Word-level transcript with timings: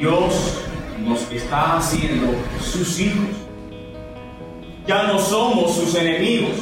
Dios 0.00 0.32
nos 1.04 1.30
está 1.30 1.76
haciendo 1.76 2.32
sus 2.58 2.98
hijos. 3.00 3.36
Ya 4.86 5.02
no 5.02 5.18
somos 5.18 5.74
sus 5.74 5.94
enemigos. 5.94 6.56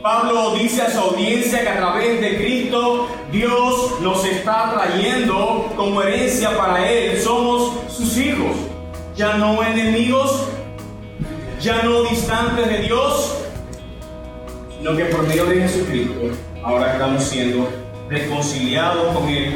Pablo 0.00 0.54
dice 0.54 0.82
a 0.82 0.90
su 0.92 1.00
audiencia 1.00 1.62
que 1.62 1.68
a 1.68 1.78
través 1.78 2.20
de 2.20 2.36
Cristo 2.36 3.08
Dios 3.32 4.00
nos 4.02 4.24
está 4.24 4.72
trayendo 4.72 5.68
como 5.74 6.00
herencia 6.00 6.56
para 6.56 6.88
Él. 6.88 7.20
Somos 7.20 7.72
sus 7.88 8.16
hijos. 8.18 8.54
Ya 9.16 9.36
no 9.36 9.60
enemigos, 9.64 10.46
ya 11.60 11.82
no 11.82 12.04
distantes 12.04 12.68
de 12.68 12.78
Dios, 12.82 13.34
sino 14.78 14.96
que 14.96 15.06
por 15.06 15.26
medio 15.26 15.46
de 15.46 15.60
Jesucristo 15.62 16.20
ahora 16.62 16.92
estamos 16.92 17.24
siendo 17.24 17.68
reconciliados 18.08 19.12
con 19.16 19.28
Él. 19.28 19.54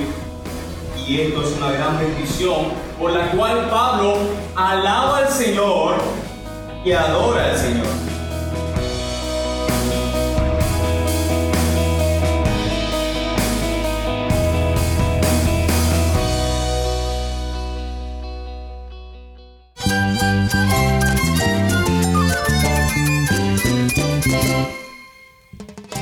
Y 1.07 1.21
esto 1.21 1.43
es 1.43 1.57
una 1.57 1.71
gran 1.71 1.97
bendición 1.97 2.88
por 2.99 3.13
la 3.13 3.31
cual 3.31 3.69
Pablo 3.71 4.17
alaba 4.57 5.19
al 5.19 5.29
Señor 5.29 5.97
y 6.85 6.93
adora 6.93 7.45
al 7.45 7.57
Señor. 7.57 8.08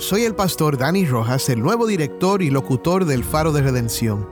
Soy 0.00 0.24
el 0.24 0.34
pastor 0.34 0.76
Dani 0.76 1.06
Rojas, 1.06 1.48
el 1.48 1.60
nuevo 1.60 1.86
director 1.86 2.42
y 2.42 2.50
locutor 2.50 3.04
del 3.04 3.22
Faro 3.22 3.52
de 3.52 3.62
Redención. 3.62 4.28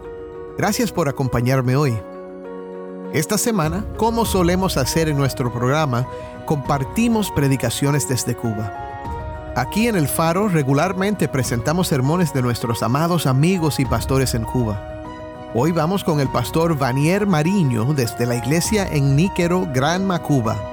Gracias 0.59 0.91
por 0.91 1.09
acompañarme 1.09 1.77
hoy. 1.77 1.97
Esta 3.13 3.39
semana, 3.39 3.85
como 3.97 4.25
solemos 4.25 4.77
hacer 4.77 5.09
en 5.09 5.17
nuestro 5.17 5.53
programa, 5.53 6.09
compartimos 6.47 7.31
predicaciones 7.31 8.09
desde 8.09 8.35
Cuba. 8.35 9.53
Aquí 9.55 9.87
en 9.87 9.97
el 9.97 10.09
Faro 10.09 10.49
regularmente 10.49 11.29
presentamos 11.29 11.89
sermones 11.89 12.33
de 12.33 12.43
nuestros 12.43 12.83
amados 12.83 13.27
amigos 13.27 13.79
y 13.79 13.85
pastores 13.85 14.35
en 14.35 14.45
Cuba. 14.45 14.81
Hoy 15.55 15.71
vamos 15.71 16.03
con 16.03 16.19
el 16.21 16.29
pastor 16.29 16.77
Vanier 16.77 17.27
Mariño 17.27 17.93
desde 17.95 18.27
la 18.27 18.35
iglesia 18.35 18.89
en 18.91 19.15
Níquero, 19.15 19.69
Gran 19.73 20.07
Macuba. 20.07 20.72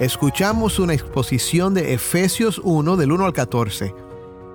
Escuchamos 0.00 0.78
una 0.78 0.94
exposición 0.94 1.74
de 1.74 1.92
Efesios 1.92 2.60
1 2.62 2.96
del 2.96 3.10
1 3.10 3.24
al 3.24 3.32
14. 3.32 3.92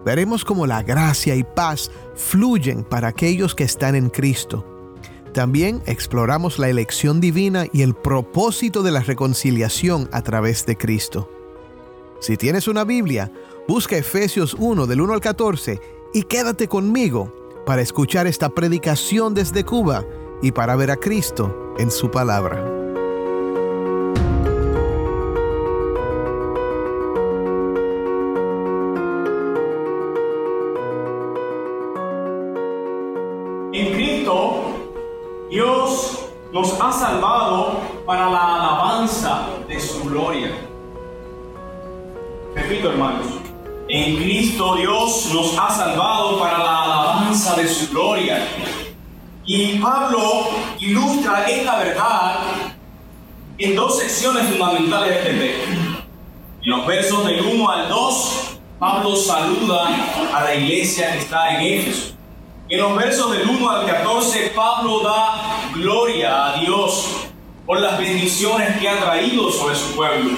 Veremos 0.06 0.46
cómo 0.46 0.66
la 0.66 0.84
gracia 0.84 1.36
y 1.36 1.44
paz 1.44 1.92
fluyen 2.16 2.86
para 2.86 3.09
aquellos 3.09 3.53
que 3.53 3.66
están 3.66 3.96
en 3.96 4.09
Cristo. 4.09 4.66
También 5.34 5.82
exploramos 5.86 6.59
la 6.59 6.70
elección 6.70 7.20
divina 7.20 7.66
y 7.74 7.82
el 7.82 7.94
propósito 7.94 8.84
de 8.84 8.92
la 8.92 9.02
reconciliación 9.02 10.08
a 10.14 10.22
través 10.22 10.66
de 10.66 10.78
Cristo. 10.78 11.30
Si 12.22 12.38
tienes 12.38 12.70
una 12.70 12.86
Biblia, 12.86 13.30
busca 13.68 13.98
Efesios 13.98 14.56
1 14.58 14.88
del 14.88 15.02
1 15.02 15.14
al 15.14 15.20
14 15.20 15.82
y 16.14 16.24
quédate 16.24 16.70
conmigo 16.70 17.34
para 17.66 17.82
escuchar 17.82 18.28
esta 18.28 18.48
predicación 18.48 19.34
desde 19.34 19.66
Cuba 19.66 20.06
y 20.42 20.53
para 20.53 20.78
ver 20.78 20.90
a 20.90 20.96
Cristo 20.96 21.74
en 21.78 21.92
su 21.92 22.09
palabra. 22.09 22.83
En 33.73 33.91
Cristo, 33.94 34.66
Dios 35.50 36.19
nos 36.51 36.79
ha 36.79 36.91
salvado 36.91 37.79
para 38.06 38.29
la 38.29 38.56
alabanza 38.56 39.47
de 39.67 39.79
su 39.79 40.03
gloria. 40.03 40.51
Repito, 42.53 42.91
hermanos. 42.91 43.25
En 43.89 44.17
Cristo 44.17 44.75
Dios 44.75 45.31
nos 45.34 45.57
ha 45.57 45.72
salvado 45.72 46.39
para 46.39 46.59
la 46.59 46.84
alabanza 46.84 47.56
de 47.56 47.67
su 47.67 47.89
gloria. 47.89 48.47
Y 49.44 49.79
Pablo 49.79 50.50
ilustra 50.79 51.44
esta 51.50 51.79
verdad 51.79 52.35
en 53.57 53.75
dos 53.75 53.97
secciones 53.97 54.50
fundamentales 54.50 55.09
de 55.09 55.17
este 55.17 55.34
texto. 55.34 56.03
En 56.61 56.69
los 56.69 56.85
versos 56.85 57.25
del 57.25 57.41
1 57.41 57.69
al 57.69 57.90
2, 57.90 58.59
Pablo 58.78 59.16
saluda 59.16 59.88
a 60.31 60.44
la 60.44 60.53
iglesia 60.53 61.11
que 61.13 61.17
está 61.17 61.55
en 61.55 61.79
Éfeso. 61.79 62.12
En 62.73 62.79
los 62.79 62.95
versos 62.95 63.31
del 63.31 63.47
1 63.47 63.69
al 63.69 63.85
14, 63.85 64.51
Pablo 64.56 65.01
da 65.01 65.59
gloria 65.75 66.47
a 66.47 66.59
Dios 66.59 67.07
por 67.67 67.79
las 67.79 68.00
bendiciones 68.00 68.79
que 68.79 68.89
ha 68.89 69.00
traído 69.00 69.51
sobre 69.51 69.75
su 69.75 69.95
pueblo. 69.95 70.31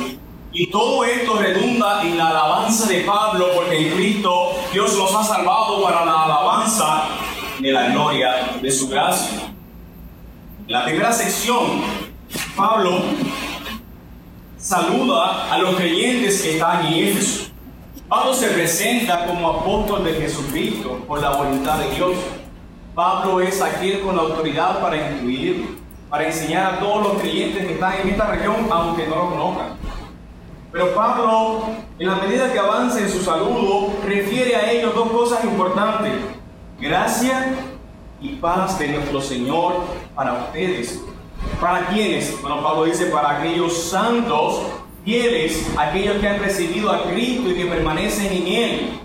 Y 0.51 0.67
todo 0.67 1.05
esto 1.05 1.39
redunda 1.39 2.03
en 2.03 2.17
la 2.17 2.31
alabanza 2.31 2.89
de 2.89 3.05
Pablo, 3.05 3.51
porque 3.55 3.87
en 3.87 3.95
Cristo 3.95 4.51
Dios 4.73 4.97
nos 4.97 5.15
ha 5.15 5.23
salvado 5.23 5.81
para 5.81 6.03
la 6.03 6.23
alabanza 6.23 7.03
de 7.57 7.71
la 7.71 7.87
gloria 7.91 8.57
de 8.61 8.69
su 8.69 8.89
gracia. 8.89 9.53
En 10.67 10.73
la 10.73 10.83
primera 10.83 11.13
sección, 11.13 11.83
Pablo 12.53 13.01
saluda 14.57 15.53
a 15.53 15.57
los 15.57 15.73
creyentes 15.77 16.41
que 16.41 16.55
están 16.55 16.85
en 16.87 16.93
Éfeso. 16.95 17.54
Pablo 18.15 18.33
se 18.33 18.47
presenta 18.47 19.25
como 19.25 19.49
apóstol 19.49 20.05
de 20.05 20.13
Jesucristo 20.13 21.01
por 21.05 21.19
la 21.19 21.31
voluntad 21.31 21.79
de 21.79 21.93
Dios. 21.95 22.15
Pablo 22.95 23.41
es 23.41 23.61
aquel 23.61 23.99
con 24.03 24.15
la 24.15 24.21
autoridad 24.21 24.79
para 24.79 24.95
instruir, 24.95 25.77
para 26.09 26.25
enseñar 26.25 26.75
a 26.75 26.79
todos 26.79 27.07
los 27.07 27.21
creyentes 27.21 27.65
que 27.65 27.73
están 27.73 27.95
en 27.99 28.07
esta 28.07 28.27
región, 28.27 28.67
aunque 28.71 29.05
no 29.05 29.15
lo 29.17 29.29
conozcan. 29.31 29.67
Pero 30.71 30.95
Pablo, 30.95 31.63
en 31.99 32.07
la 32.07 32.15
medida 32.15 32.53
que 32.53 32.57
avanza 32.57 33.01
en 33.01 33.09
su 33.09 33.21
saludo, 33.21 33.89
refiere 34.05 34.55
a 34.55 34.71
ellos 34.71 34.95
dos 34.95 35.09
cosas 35.09 35.43
importantes. 35.43 36.13
Gracia 36.79 37.53
y 38.21 38.29
paz 38.37 38.79
de 38.79 38.87
nuestro 38.87 39.21
Señor 39.21 39.73
para 40.15 40.35
ustedes. 40.35 41.01
¿Para 41.59 41.87
quiénes? 41.87 42.41
Bueno, 42.41 42.63
Pablo 42.63 42.85
dice 42.85 43.07
para 43.07 43.39
aquellos 43.39 43.73
santos 43.77 44.61
fieles, 45.05 45.65
aquellos 45.77 46.17
que 46.17 46.27
han 46.27 46.39
recibido 46.39 46.91
a 46.91 47.03
Cristo 47.03 47.51
y 47.51 47.55
que 47.55 47.65
permanecen 47.67 48.33
en 48.33 48.47
Él. 48.47 48.99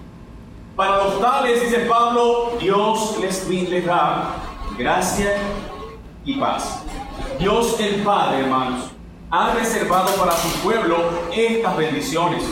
Para 0.75 0.97
los 0.97 1.21
tales, 1.21 1.61
dice 1.61 1.81
Pablo, 1.81 2.53
Dios 2.59 3.19
les, 3.21 3.47
les 3.49 3.84
da 3.84 4.37
gracia 4.78 5.37
y 6.25 6.34
paz. 6.34 6.83
Dios 7.39 7.78
el 7.80 8.03
Padre, 8.03 8.41
hermanos, 8.41 8.86
ha 9.30 9.53
reservado 9.54 10.10
para 10.16 10.33
su 10.33 10.48
pueblo 10.60 10.97
estas 11.33 11.77
bendiciones. 11.77 12.42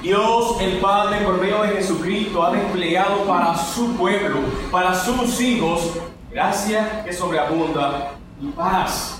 Dios 0.00 0.56
el 0.60 0.78
Padre, 0.78 1.18
por 1.24 1.40
medio 1.40 1.62
de 1.62 1.70
Jesucristo, 1.70 2.44
ha 2.44 2.52
desplegado 2.52 3.24
para 3.24 3.58
su 3.58 3.96
pueblo, 3.96 4.38
para 4.70 4.94
sus 4.94 5.40
hijos, 5.40 5.94
gracia 6.30 7.02
que 7.04 7.12
sobreabunda 7.12 8.12
y 8.40 8.46
paz. 8.48 9.17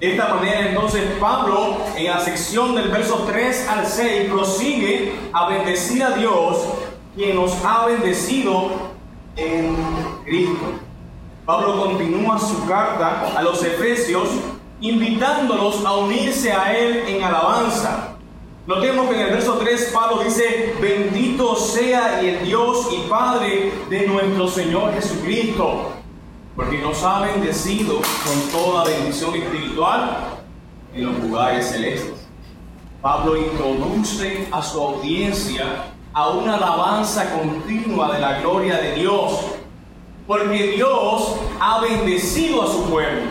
De 0.00 0.12
esta 0.12 0.32
manera 0.32 0.68
entonces 0.68 1.02
Pablo 1.18 1.76
en 1.96 2.06
la 2.06 2.20
sección 2.20 2.76
del 2.76 2.88
verso 2.88 3.24
3 3.26 3.68
al 3.68 3.84
6 3.84 4.30
prosigue 4.30 5.12
a 5.32 5.48
bendecir 5.48 6.04
a 6.04 6.10
Dios 6.10 6.58
quien 7.16 7.34
nos 7.34 7.52
ha 7.64 7.86
bendecido 7.86 8.70
en 9.34 9.76
Cristo. 10.24 10.66
Pablo 11.44 11.82
continúa 11.82 12.38
su 12.38 12.64
carta 12.66 13.32
a 13.36 13.42
los 13.42 13.60
efesios 13.64 14.28
invitándolos 14.80 15.84
a 15.84 15.96
unirse 15.96 16.52
a 16.52 16.78
él 16.78 17.02
en 17.08 17.24
alabanza. 17.24 18.14
Notemos 18.68 19.08
que 19.08 19.16
en 19.16 19.22
el 19.22 19.30
verso 19.30 19.54
3 19.54 19.90
Pablo 19.92 20.22
dice, 20.22 20.76
bendito 20.80 21.56
sea 21.56 22.20
el 22.20 22.44
Dios 22.44 22.88
y 22.92 23.08
Padre 23.08 23.72
de 23.90 24.06
nuestro 24.06 24.46
Señor 24.46 24.92
Jesucristo. 24.94 25.97
Porque 26.58 26.78
nos 26.78 27.04
ha 27.04 27.20
bendecido 27.20 28.00
con 28.24 28.50
toda 28.50 28.82
bendición 28.82 29.32
espiritual 29.36 30.40
en 30.92 31.06
los 31.06 31.16
lugares 31.20 31.70
celestes. 31.70 32.26
Pablo 33.00 33.36
introduce 33.36 34.48
a 34.50 34.60
su 34.60 34.80
audiencia 34.80 35.84
a 36.12 36.30
una 36.30 36.56
alabanza 36.56 37.30
continua 37.30 38.12
de 38.12 38.18
la 38.18 38.40
gloria 38.40 38.76
de 38.78 38.96
Dios, 38.96 39.40
porque 40.26 40.72
Dios 40.72 41.36
ha 41.60 41.80
bendecido 41.80 42.64
a 42.64 42.66
su 42.66 42.90
pueblo. 42.90 43.30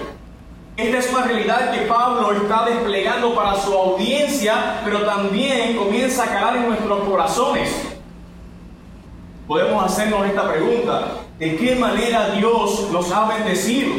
Esta 0.78 0.98
es 0.98 1.12
una 1.12 1.24
realidad 1.26 1.74
que 1.74 1.82
Pablo 1.82 2.32
está 2.32 2.64
desplegando 2.64 3.36
para 3.36 3.60
su 3.60 3.74
audiencia, 3.74 4.80
pero 4.86 5.02
también 5.02 5.76
comienza 5.76 6.24
a 6.24 6.28
calar 6.28 6.56
en 6.56 6.70
nuestros 6.70 7.04
corazones. 7.04 7.97
Podemos 9.48 9.82
hacernos 9.82 10.28
esta 10.28 10.52
pregunta, 10.52 11.20
¿de 11.40 11.56
qué 11.56 11.76
manera 11.76 12.32
Dios 12.32 12.90
nos 12.92 13.10
ha 13.14 13.30
bendecido? 13.30 13.94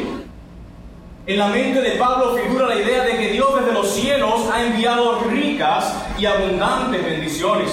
En 1.27 1.39
la 1.39 1.49
mente 1.49 1.81
de 1.81 1.93
Pablo 1.93 2.37
figura 2.37 2.67
la 2.67 2.75
idea 2.75 3.05
de 3.05 3.17
que 3.17 3.33
Dios 3.33 3.49
desde 3.59 3.73
los 3.73 3.89
cielos 3.89 4.43
ha 4.53 4.63
enviado 4.63 5.21
ricas 5.21 5.95
y 6.19 6.27
abundantes 6.27 7.03
bendiciones. 7.03 7.71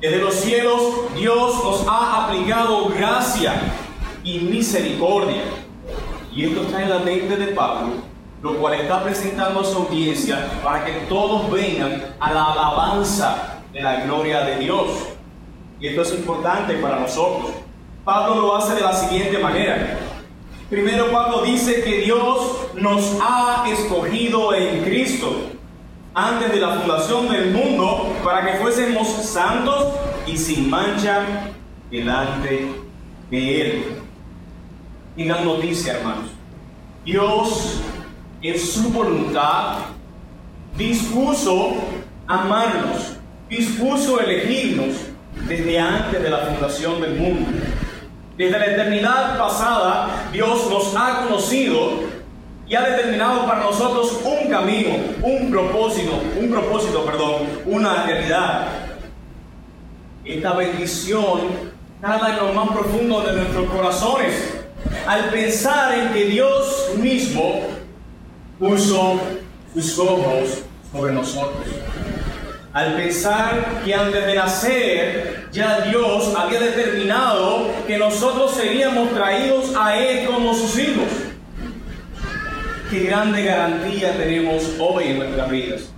Desde 0.00 0.18
los 0.18 0.34
cielos 0.34 0.80
Dios 1.16 1.64
nos 1.64 1.84
ha 1.88 2.26
aplicado 2.26 2.88
gracia 2.90 3.54
y 4.22 4.38
misericordia. 4.38 5.42
Y 6.32 6.44
esto 6.44 6.62
está 6.62 6.80
en 6.80 6.90
la 6.90 6.98
mente 7.00 7.36
de 7.36 7.48
Pablo, 7.48 7.94
lo 8.40 8.54
cual 8.56 8.74
está 8.74 9.02
presentando 9.02 9.60
a 9.60 9.64
su 9.64 9.78
audiencia 9.78 10.48
para 10.62 10.84
que 10.84 10.92
todos 11.08 11.50
vengan 11.50 12.14
a 12.20 12.32
la 12.32 12.52
alabanza 12.52 13.62
de 13.72 13.82
la 13.82 14.04
gloria 14.04 14.42
de 14.42 14.58
Dios. 14.58 14.90
Y 15.80 15.88
esto 15.88 16.02
es 16.02 16.12
importante 16.12 16.74
para 16.74 17.00
nosotros. 17.00 17.52
Pablo 18.04 18.34
lo 18.36 18.56
hace 18.56 18.74
de 18.74 18.82
la 18.82 18.92
siguiente 18.92 19.38
manera. 19.38 19.98
Primero 20.68 21.10
Pablo 21.10 21.42
dice 21.42 21.82
que 21.82 22.02
Dios 22.02 22.68
nos 22.74 23.16
ha 23.20 23.64
escogido 23.68 24.54
en 24.54 24.84
Cristo 24.84 25.50
antes 26.14 26.52
de 26.52 26.60
la 26.60 26.80
fundación 26.80 27.28
del 27.28 27.50
mundo 27.52 28.12
para 28.22 28.44
que 28.44 28.58
fuésemos 28.58 29.08
santos 29.08 29.94
y 30.26 30.36
sin 30.36 30.68
mancha 30.68 31.50
delante 31.90 32.68
de 33.30 33.60
Él. 33.60 33.84
Y 35.16 35.24
la 35.24 35.40
noticia, 35.40 35.94
hermanos. 35.94 36.30
Dios, 37.04 37.80
en 38.42 38.58
su 38.58 38.90
voluntad, 38.90 39.78
dispuso 40.76 41.74
amarnos, 42.26 43.16
dispuso 43.48 44.20
elegirnos 44.20 45.09
desde 45.46 45.78
antes 45.78 46.22
de 46.22 46.30
la 46.30 46.38
fundación 46.38 47.00
del 47.00 47.16
mundo. 47.16 47.50
Desde 48.36 48.58
la 48.58 48.66
eternidad 48.66 49.38
pasada, 49.38 50.28
Dios 50.32 50.70
nos 50.70 50.94
ha 50.96 51.24
conocido 51.24 52.00
y 52.66 52.74
ha 52.74 52.82
determinado 52.82 53.46
para 53.46 53.60
nosotros 53.60 54.20
un 54.24 54.48
camino, 54.48 54.94
un 55.22 55.50
propósito, 55.50 56.22
un 56.40 56.50
propósito, 56.50 57.04
perdón, 57.04 57.42
una 57.66 58.04
realidad. 58.06 58.68
Esta 60.24 60.52
bendición 60.52 61.70
nada 62.00 62.30
en 62.30 62.36
lo 62.36 62.52
más 62.52 62.68
profundo 62.68 63.20
de 63.22 63.32
nuestros 63.32 63.68
corazones 63.70 64.54
al 65.06 65.30
pensar 65.30 65.98
en 65.98 66.12
que 66.12 66.24
Dios 66.26 66.92
mismo 66.98 67.60
puso 68.58 69.20
sus 69.74 69.98
ojos 69.98 70.62
sobre 70.92 71.12
nosotros. 71.12 71.66
Al 72.72 72.94
pensar 72.94 73.82
que 73.84 73.92
antes 73.92 74.26
de 74.26 74.34
nacer 74.34 75.48
ya 75.50 75.80
Dios 75.80 76.32
había 76.36 76.60
determinado 76.60 77.68
que 77.86 77.98
nosotros 77.98 78.54
seríamos 78.54 79.12
traídos 79.12 79.74
a 79.76 79.96
Él 79.96 80.26
como 80.26 80.54
sus 80.54 80.78
hijos. 80.78 81.08
Qué 82.88 83.00
grande 83.00 83.44
garantía 83.44 84.16
tenemos 84.16 84.62
hoy 84.78 85.08
en 85.08 85.18
nuestras 85.18 85.50
vidas. 85.50 85.90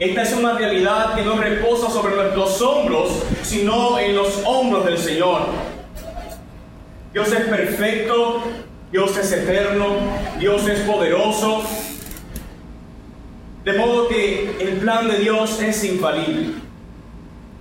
Esta 0.00 0.22
es 0.22 0.32
una 0.32 0.54
realidad 0.54 1.14
que 1.14 1.22
no 1.22 1.36
reposa 1.36 1.88
sobre 1.88 2.16
nuestros 2.16 2.60
hombros, 2.60 3.10
sino 3.42 3.98
en 3.98 4.16
los 4.16 4.42
hombros 4.44 4.84
del 4.86 4.98
Señor. 4.98 5.42
Dios 7.12 7.32
es 7.32 7.46
perfecto, 7.46 8.42
Dios 8.90 9.16
es 9.16 9.32
eterno, 9.32 9.86
Dios 10.38 10.68
es 10.68 10.80
poderoso. 10.80 11.62
De 13.64 13.72
modo 13.74 14.08
que 14.08 14.56
el 14.60 14.78
plan 14.78 15.08
de 15.08 15.18
Dios 15.18 15.60
es 15.60 15.84
infalible. 15.84 16.54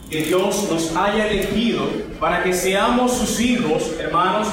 Que 0.10 0.22
Dios 0.22 0.70
nos 0.72 0.96
haya 0.96 1.28
elegido 1.28 1.84
para 2.20 2.44
que 2.44 2.54
seamos 2.54 3.12
sus 3.14 3.40
hijos, 3.40 3.94
hermanos, 4.00 4.48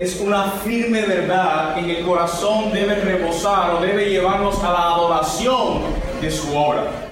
es 0.00 0.18
una 0.18 0.44
firme 0.64 1.02
verdad 1.02 1.74
que 1.74 1.80
en 1.80 1.90
el 1.90 2.04
corazón 2.06 2.72
debe 2.72 2.94
reposar 2.96 3.74
o 3.74 3.80
debe 3.80 4.08
llevarnos 4.08 4.58
a 4.64 4.72
la 4.72 4.94
adoración 4.94 5.82
de 6.22 6.30
su 6.30 6.56
obra. 6.56 7.10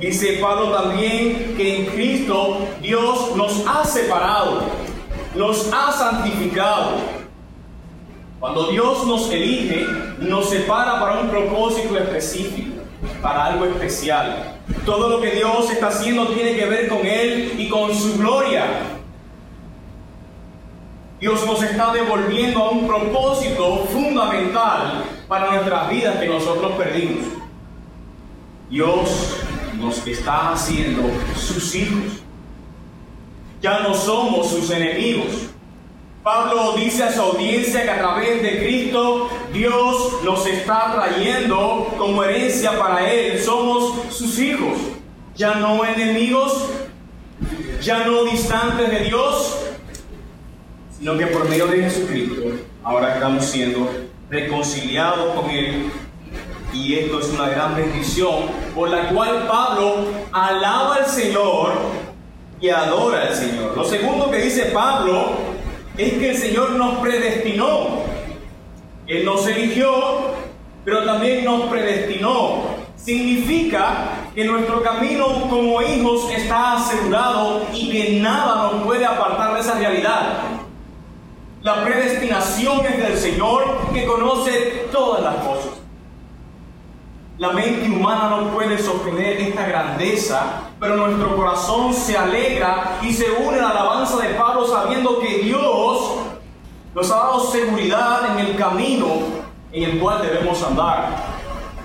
Dice 0.00 0.38
Pablo 0.40 0.72
también 0.72 1.54
que 1.56 1.76
en 1.76 1.86
Cristo 1.86 2.66
Dios 2.80 3.36
nos 3.36 3.64
ha 3.68 3.84
separado, 3.84 4.62
nos 5.36 5.72
ha 5.72 5.92
santificado. 5.92 7.21
Cuando 8.42 8.72
Dios 8.72 9.06
nos 9.06 9.30
elige, 9.30 9.86
nos 10.18 10.50
separa 10.50 10.98
para 10.98 11.20
un 11.20 11.30
propósito 11.30 11.96
específico, 11.96 12.82
para 13.22 13.44
algo 13.44 13.66
especial. 13.66 14.56
Todo 14.84 15.10
lo 15.10 15.20
que 15.20 15.30
Dios 15.30 15.70
está 15.70 15.86
haciendo 15.86 16.26
tiene 16.26 16.56
que 16.56 16.66
ver 16.66 16.88
con 16.88 17.06
Él 17.06 17.54
y 17.56 17.68
con 17.68 17.94
su 17.94 18.18
gloria. 18.18 18.64
Dios 21.20 21.46
nos 21.46 21.62
está 21.62 21.92
devolviendo 21.92 22.64
a 22.64 22.70
un 22.70 22.88
propósito 22.88 23.86
fundamental 23.92 25.04
para 25.28 25.52
nuestras 25.52 25.88
vidas 25.88 26.16
que 26.16 26.26
nosotros 26.26 26.72
perdimos. 26.72 27.24
Dios 28.68 29.36
nos 29.78 30.04
está 30.04 30.50
haciendo 30.50 31.04
sus 31.36 31.72
hijos. 31.76 32.24
Ya 33.60 33.78
no 33.84 33.94
somos 33.94 34.48
sus 34.48 34.68
enemigos. 34.70 35.51
Pablo 36.22 36.74
dice 36.76 37.02
a 37.02 37.12
su 37.12 37.20
audiencia 37.20 37.82
que 37.82 37.90
a 37.90 37.98
través 37.98 38.42
de 38.42 38.64
Cristo 38.64 39.28
Dios 39.52 40.22
nos 40.22 40.46
está 40.46 40.92
trayendo 40.94 41.92
como 41.98 42.22
herencia 42.22 42.78
para 42.78 43.10
Él. 43.10 43.40
Somos 43.40 44.14
sus 44.14 44.38
hijos. 44.38 44.78
Ya 45.34 45.56
no 45.56 45.84
enemigos, 45.84 46.68
ya 47.80 48.04
no 48.04 48.24
distantes 48.24 48.88
de 48.90 49.00
Dios, 49.00 49.58
sino 50.96 51.16
que 51.16 51.26
por 51.26 51.48
medio 51.48 51.66
de 51.66 51.82
Jesucristo 51.82 52.42
ahora 52.84 53.14
estamos 53.14 53.44
siendo 53.46 53.90
reconciliados 54.30 55.34
con 55.34 55.50
Él. 55.50 55.90
Y 56.72 56.94
esto 56.98 57.18
es 57.18 57.30
una 57.30 57.48
gran 57.48 57.74
bendición 57.74 58.44
por 58.74 58.90
la 58.90 59.08
cual 59.08 59.48
Pablo 59.48 60.04
alaba 60.30 60.96
al 60.96 61.06
Señor 61.06 61.72
y 62.60 62.68
adora 62.68 63.22
al 63.22 63.34
Señor. 63.34 63.76
Lo 63.76 63.84
segundo 63.84 64.30
que 64.30 64.38
dice 64.38 64.66
Pablo 64.66 65.51
es 65.96 66.12
que 66.14 66.30
el 66.30 66.36
Señor 66.36 66.70
nos 66.72 66.98
predestinó. 66.98 68.02
Él 69.06 69.24
nos 69.24 69.46
eligió, 69.46 69.90
pero 70.84 71.04
también 71.04 71.44
nos 71.44 71.64
predestinó. 71.64 72.82
Significa 72.96 74.28
que 74.34 74.44
nuestro 74.44 74.82
camino 74.82 75.48
como 75.50 75.82
hijos 75.82 76.30
está 76.30 76.74
asegurado 76.74 77.66
y 77.74 77.90
que 77.90 78.20
nada 78.20 78.70
nos 78.72 78.84
puede 78.84 79.04
apartar 79.04 79.54
de 79.54 79.60
esa 79.60 79.74
realidad. 79.74 80.38
La 81.62 81.84
predestinación 81.84 82.86
es 82.86 82.98
del 82.98 83.18
Señor 83.18 83.64
que 83.92 84.06
conoce 84.06 84.86
todas 84.90 85.22
las 85.22 85.34
cosas. 85.44 85.81
La 87.42 87.50
mente 87.50 87.90
humana 87.90 88.28
no 88.28 88.52
puede 88.52 88.78
sostener 88.78 89.40
esta 89.40 89.66
grandeza, 89.66 90.70
pero 90.78 90.96
nuestro 90.96 91.34
corazón 91.34 91.92
se 91.92 92.16
alegra 92.16 93.00
y 93.02 93.12
se 93.12 93.32
une 93.32 93.58
a 93.58 93.62
la 93.62 93.70
alabanza 93.70 94.18
de 94.18 94.34
Pablo 94.34 94.64
sabiendo 94.64 95.18
que 95.18 95.38
Dios 95.38 96.18
nos 96.94 97.10
ha 97.10 97.16
dado 97.16 97.40
seguridad 97.50 98.30
en 98.30 98.46
el 98.46 98.54
camino 98.54 99.08
en 99.72 99.90
el 99.90 99.98
cual 99.98 100.22
debemos 100.22 100.62
andar. 100.62 101.16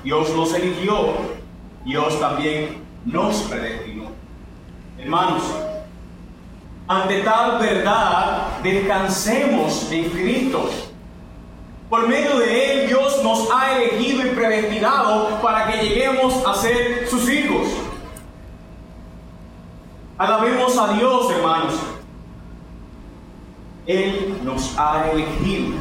Dios 0.03 0.29
nos 0.35 0.53
eligió, 0.53 1.13
Dios 1.83 2.19
también 2.19 2.83
nos 3.03 3.37
predestinó. 3.37 4.11
Hermanos, 4.99 5.41
ante 6.87 7.21
tal 7.21 7.57
verdad, 7.57 8.59
descansemos 8.61 9.91
en 9.91 10.07
Cristo. 10.11 10.69
Por 11.89 12.05
medio 12.05 12.37
de 12.39 12.81
Él, 12.81 12.87
Dios 12.87 13.23
nos 13.23 13.49
ha 13.49 13.77
elegido 13.77 14.27
y 14.27 14.31
predestinado 14.31 15.39
para 15.41 15.67
que 15.67 15.77
lleguemos 15.87 16.45
a 16.45 16.53
ser 16.53 17.07
sus 17.07 17.29
hijos. 17.29 17.65
Alabemos 20.17 20.77
a 20.77 20.93
Dios, 20.93 21.31
hermanos. 21.31 21.75
Él 23.85 24.37
nos 24.43 24.77
ha 24.77 25.09
elegido. 25.13 25.77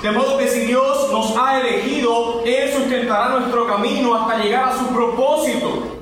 De 0.00 0.10
modo 0.12 0.38
que 0.38 0.48
si 0.48 0.60
Dios 0.60 1.12
nos 1.12 1.36
ha 1.36 1.60
elegido, 1.60 2.42
Él 2.46 2.72
sustentará 2.72 3.28
nuestro 3.38 3.66
camino 3.66 4.14
hasta 4.14 4.38
llegar 4.38 4.70
a 4.70 4.78
su 4.78 4.86
propósito. 4.86 5.98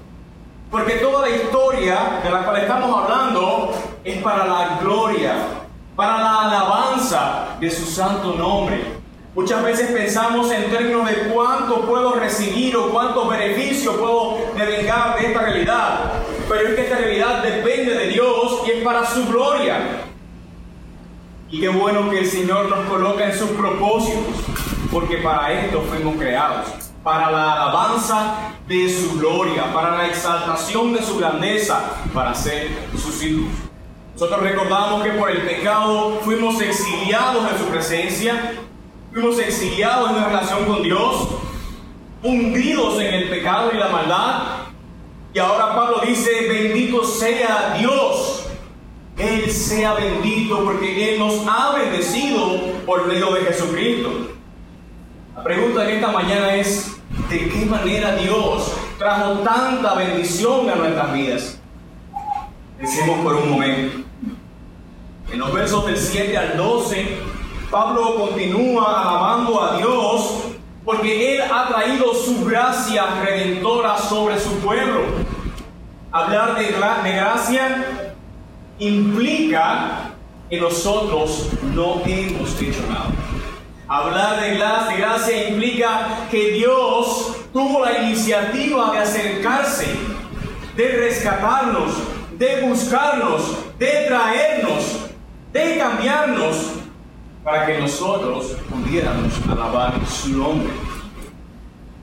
Porque 0.71 0.95
toda 0.95 1.29
la 1.29 1.35
historia 1.35 2.21
de 2.23 2.31
la 2.31 2.45
cual 2.45 2.59
estamos 2.59 2.97
hablando 2.97 3.73
es 4.05 4.23
para 4.23 4.47
la 4.47 4.79
gloria 4.81 5.64
para 5.97 6.19
la 6.19 6.43
alabanza 6.43 7.57
de 7.61 7.71
su 7.71 7.87
santo 7.87 8.35
nombre. 8.35 8.83
Muchas 9.35 9.65
veces 9.65 9.91
pensamos 9.91 10.51
en 10.53 10.71
términos 10.71 11.09
de 11.09 11.29
cuánto 11.33 11.83
puedo 11.87 12.15
recibir 12.15 12.77
o 12.77 12.91
cuántos 12.91 13.29
beneficios 13.29 13.97
puedo 13.97 14.39
devengar 14.57 15.19
de 15.19 15.27
esta 15.27 15.41
realidad. 15.41 16.13
Pero 16.49 16.69
es 16.69 16.75
que 16.75 16.83
esta 16.83 16.99
realidad 16.99 17.43
depende 17.43 17.95
de 17.95 18.09
Dios 18.09 18.63
y 18.67 18.71
es 18.71 18.85
para 18.85 19.05
su 19.05 19.27
gloria. 19.27 20.05
Y 21.51 21.61
qué 21.61 21.69
bueno 21.69 22.11
que 22.11 22.21
el 22.21 22.27
Señor 22.27 22.69
nos 22.69 22.87
coloca 22.87 23.27
en 23.27 23.37
sus 23.37 23.51
propósitos, 23.51 24.35
porque 24.91 25.19
para 25.19 25.53
esto 25.53 25.83
fuimos 25.83 26.17
creados, 26.17 26.67
para 27.03 27.31
la 27.31 27.53
alabanza 27.53 28.35
de 28.67 28.89
su 28.89 29.19
gloria, 29.19 29.73
para 29.73 29.97
la 29.97 30.07
exaltación 30.07 30.93
de 30.93 31.03
su 31.03 31.19
grandeza, 31.19 31.81
para 32.13 32.35
ser 32.35 32.71
sus 32.97 33.23
hijos. 33.23 33.74
Nosotros 34.15 34.43
recordamos 34.43 35.03
que 35.03 35.11
por 35.11 35.29
el 35.29 35.43
pecado 35.43 36.21
fuimos 36.23 36.61
exiliados 36.61 37.51
de 37.51 37.59
su 37.59 37.65
presencia, 37.65 38.55
fuimos 39.13 39.39
exiliados 39.41 40.11
en 40.11 40.17
una 40.17 40.27
relación 40.29 40.65
con 40.67 40.83
Dios, 40.85 41.29
hundidos 42.23 43.01
en 43.01 43.13
el 43.13 43.29
pecado 43.29 43.73
y 43.75 43.77
la 43.77 43.89
maldad. 43.89 44.43
Y 45.35 45.39
ahora 45.41 45.75
Pablo 45.75 46.01
dice, 46.07 46.31
bendito 46.49 47.03
sea 47.03 47.75
Dios. 47.77 48.47
Él 49.19 49.51
sea 49.51 49.95
bendito 49.95 50.65
porque 50.65 51.15
Él 51.15 51.19
nos 51.19 51.45
ha 51.49 51.73
bendecido 51.77 52.57
por 52.87 53.09
medio 53.09 53.33
de 53.35 53.41
Jesucristo. 53.41 54.11
La 55.37 55.43
pregunta 55.43 55.89
en 55.89 55.97
esta 55.97 56.13
mañana 56.13 56.55
es, 56.55 56.97
¿de 57.29 57.49
qué 57.49 57.67
manera 57.67 58.15
Dios 58.15 58.73
trajo 58.97 59.41
tanta 59.41 59.95
bendición 59.95 60.71
a 60.71 60.77
nuestras 60.77 61.13
vidas? 61.13 61.61
Pensemos 62.79 63.19
por 63.25 63.35
un 63.35 63.51
momento. 63.51 64.04
En 65.33 65.39
los 65.39 65.53
versos 65.53 65.87
del 65.87 65.97
7 65.97 66.37
al 66.37 66.57
12, 66.57 67.19
Pablo 67.71 68.17
continúa 68.17 69.03
alabando 69.03 69.61
a 69.61 69.77
Dios 69.79 70.45
porque 70.85 71.37
Él 71.37 71.43
ha 71.51 71.69
traído 71.69 72.15
su 72.15 72.45
gracia 72.45 73.07
redentora 73.25 73.97
sobre 73.99 74.39
su 74.39 74.59
pueblo. 74.59 75.01
Hablar 76.13 76.57
de, 76.57 76.69
gracia 76.69 78.09
implica 78.79 80.13
que 80.49 80.61
nosotros 80.61 81.49
no 81.75 82.03
hemos 82.07 82.61
hecho 82.61 82.83
nada. 82.89 83.07
Hablar 83.89 84.41
de 84.41 84.55
gracia 84.97 85.49
implica 85.49 86.29
que 86.31 86.53
Dios 86.53 87.35
tuvo 87.53 87.85
la 87.85 88.03
iniciativa 88.03 88.93
de 88.93 88.99
acercarse, 88.99 89.87
de 90.77 90.89
rescatarnos, 90.89 91.93
de 92.39 92.61
buscarnos, 92.63 93.57
de 93.79 94.05
traernos, 94.07 95.14
de 95.55 95.79
cambiarnos 95.79 96.73
para 97.45 97.65
que 97.65 97.79
nosotros 97.79 98.57
pudiéramos 98.69 99.33
alabar 99.49 99.95
su 100.05 100.31
nombre. 100.31 100.73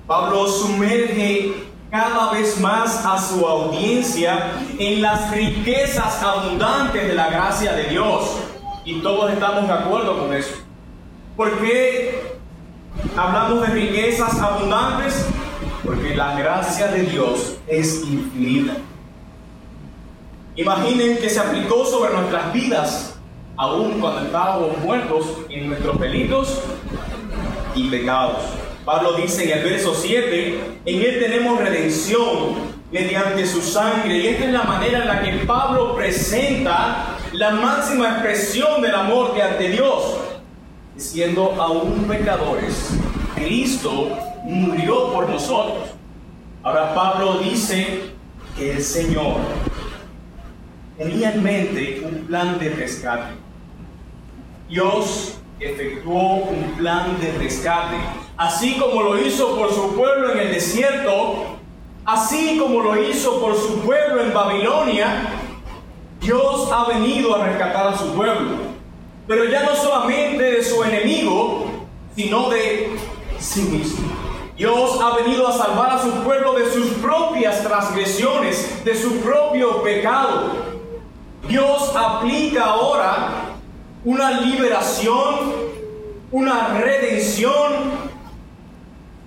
Pablo 0.07 0.47
sumerge 0.47 1.65
cada 1.89 2.31
vez 2.31 2.57
más 2.61 3.05
a 3.05 3.17
su 3.17 3.45
audiencia 3.45 4.53
en 4.79 5.01
las 5.01 5.31
riquezas 5.31 6.23
abundantes 6.23 7.09
de 7.09 7.13
la 7.13 7.29
gracia 7.29 7.73
de 7.73 7.89
Dios. 7.89 8.37
Y 8.85 9.01
todos 9.01 9.33
estamos 9.33 9.67
de 9.67 9.73
acuerdo 9.73 10.17
con 10.17 10.33
eso. 10.33 10.55
¿Por 11.35 11.59
qué 11.59 12.37
hablamos 13.17 13.67
de 13.67 13.67
riquezas 13.67 14.39
abundantes? 14.39 15.25
Porque 15.83 16.15
la 16.15 16.35
gracia 16.35 16.87
de 16.87 17.03
Dios 17.03 17.57
es 17.67 18.01
infinita. 18.05 18.75
Imaginen 20.55 21.17
que 21.17 21.29
se 21.29 21.39
aplicó 21.41 21.85
sobre 21.85 22.13
nuestras 22.13 22.53
vidas 22.53 23.10
aún 23.61 23.99
cuando 23.99 24.21
estábamos 24.21 24.75
muertos 24.79 25.25
en 25.47 25.67
nuestros 25.67 25.99
delitos 25.99 26.61
y 27.75 27.89
pecados. 27.91 28.37
Pablo 28.83 29.13
dice 29.13 29.43
en 29.43 29.59
el 29.59 29.63
verso 29.63 29.93
7, 29.93 30.79
en 30.83 31.01
Él 31.01 31.19
tenemos 31.19 31.59
redención 31.59 32.55
mediante 32.91 33.45
su 33.45 33.61
sangre. 33.61 34.17
Y 34.17 34.27
esta 34.29 34.45
es 34.45 34.51
la 34.51 34.63
manera 34.63 35.01
en 35.03 35.07
la 35.07 35.21
que 35.21 35.45
Pablo 35.45 35.95
presenta 35.95 37.19
la 37.33 37.51
máxima 37.51 38.13
expresión 38.13 38.81
del 38.81 38.95
amor 38.95 39.35
de 39.35 39.43
ante 39.43 39.69
Dios. 39.69 40.17
Siendo 40.97 41.53
aún 41.61 42.05
pecadores, 42.05 42.89
Cristo 43.35 44.09
murió 44.43 45.13
por 45.13 45.29
nosotros. 45.29 45.89
Ahora 46.63 46.95
Pablo 46.95 47.37
dice 47.43 48.09
que 48.57 48.71
el 48.71 48.81
Señor 48.81 49.35
tenía 50.97 51.31
en 51.33 51.43
mente 51.43 52.01
un 52.03 52.25
plan 52.25 52.57
de 52.57 52.69
rescate. 52.69 53.40
Dios 54.71 55.33
efectuó 55.59 56.45
un 56.45 56.75
plan 56.77 57.19
de 57.19 57.33
rescate, 57.33 57.97
así 58.37 58.77
como 58.77 59.03
lo 59.03 59.19
hizo 59.19 59.57
por 59.57 59.69
su 59.73 59.93
pueblo 59.97 60.31
en 60.31 60.39
el 60.39 60.53
desierto, 60.53 61.57
así 62.05 62.57
como 62.57 62.79
lo 62.79 63.03
hizo 63.03 63.41
por 63.41 63.57
su 63.57 63.81
pueblo 63.81 64.23
en 64.23 64.33
Babilonia, 64.33 65.27
Dios 66.21 66.71
ha 66.71 66.85
venido 66.85 67.35
a 67.35 67.47
rescatar 67.47 67.87
a 67.87 67.97
su 67.97 68.13
pueblo, 68.13 68.51
pero 69.27 69.43
ya 69.43 69.63
no 69.63 69.75
solamente 69.75 70.41
de 70.41 70.63
su 70.63 70.81
enemigo, 70.85 71.65
sino 72.15 72.49
de 72.49 72.95
sí 73.39 73.63
mismo. 73.63 74.07
Dios 74.55 75.01
ha 75.01 75.17
venido 75.17 75.49
a 75.49 75.51
salvar 75.51 75.89
a 75.89 76.01
su 76.01 76.11
pueblo 76.23 76.53
de 76.53 76.71
sus 76.71 76.91
propias 76.91 77.61
transgresiones, 77.61 78.85
de 78.85 78.95
su 78.95 79.17
propio 79.17 79.83
pecado. 79.83 80.53
Dios 81.49 81.93
aplica 81.93 82.63
ahora 82.63 83.50
una 84.03 84.41
liberación, 84.41 85.35
una 86.31 86.79
redención 86.79 88.11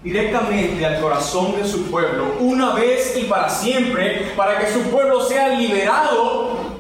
directamente 0.03 0.85
al 0.85 1.01
corazón 1.01 1.57
de 1.57 1.67
su 1.67 1.85
pueblo, 1.85 2.37
una 2.41 2.75
vez 2.75 3.17
y 3.17 3.25
para 3.25 3.49
siempre, 3.49 4.33
para 4.37 4.59
que 4.59 4.73
su 4.73 4.81
pueblo 4.91 5.21
sea 5.23 5.49
liberado 5.49 6.75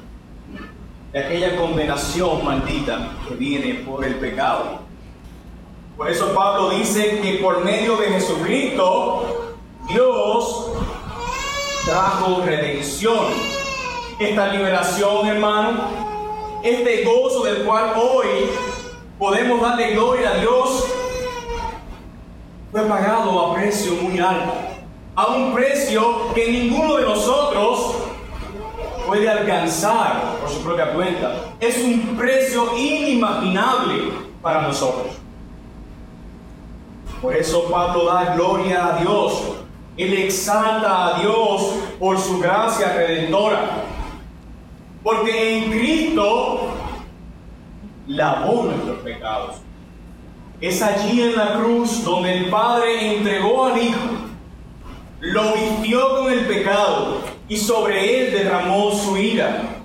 de 1.12 1.18
aquella 1.18 1.56
condenación 1.56 2.44
maldita 2.44 3.12
que 3.28 3.34
viene 3.36 3.74
por 3.86 4.04
el 4.04 4.16
pecado. 4.16 4.80
Por 5.96 6.10
eso 6.10 6.34
Pablo 6.34 6.70
dice 6.70 7.20
que 7.22 7.34
por 7.34 7.64
medio 7.64 7.96
de 7.96 8.08
Jesucristo, 8.08 9.54
Dios 9.88 10.72
trajo 11.86 12.42
redención. 12.44 13.26
Esta 14.18 14.48
liberación, 14.48 15.26
hermano, 15.26 16.13
este 16.64 17.04
gozo 17.04 17.44
del 17.44 17.62
cual 17.62 17.92
hoy 17.94 18.26
podemos 19.18 19.60
darle 19.60 19.92
gloria 19.92 20.30
a 20.30 20.38
Dios, 20.38 20.86
fue 22.72 22.80
pagado 22.86 23.38
a 23.38 23.54
precio 23.54 23.92
muy 23.96 24.18
alto, 24.18 24.54
a 25.14 25.26
un 25.26 25.52
precio 25.52 26.32
que 26.34 26.50
ninguno 26.50 26.96
de 26.96 27.04
nosotros 27.04 27.96
puede 29.06 29.28
alcanzar 29.28 30.38
por 30.40 30.48
su 30.48 30.62
propia 30.62 30.94
cuenta. 30.94 31.34
Es 31.60 31.76
un 31.84 32.16
precio 32.16 32.74
inimaginable 32.76 34.12
para 34.40 34.62
nosotros. 34.62 35.12
Por 37.20 37.36
eso 37.36 37.64
Pablo 37.70 38.06
da 38.06 38.34
gloria 38.34 38.86
a 38.86 39.00
Dios. 39.00 39.34
Él 39.98 40.14
exalta 40.14 41.08
a 41.08 41.20
Dios 41.20 41.74
por 42.00 42.18
su 42.18 42.38
gracia 42.40 42.94
redentora. 42.94 43.84
Porque 45.04 45.58
en 45.58 45.70
Cristo 45.70 46.60
lavó 48.06 48.64
nuestros 48.64 48.98
pecados. 49.00 49.56
Es 50.62 50.80
allí 50.80 51.20
en 51.20 51.36
la 51.36 51.58
cruz 51.58 52.02
donde 52.02 52.38
el 52.38 52.48
Padre 52.48 53.18
entregó 53.18 53.66
al 53.66 53.82
Hijo, 53.82 53.98
lo 55.20 55.52
vistió 55.52 56.16
con 56.16 56.32
el 56.32 56.46
pecado 56.46 57.18
y 57.48 57.56
sobre 57.58 58.28
él 58.28 58.32
derramó 58.32 58.92
su 58.92 59.18
ira. 59.18 59.82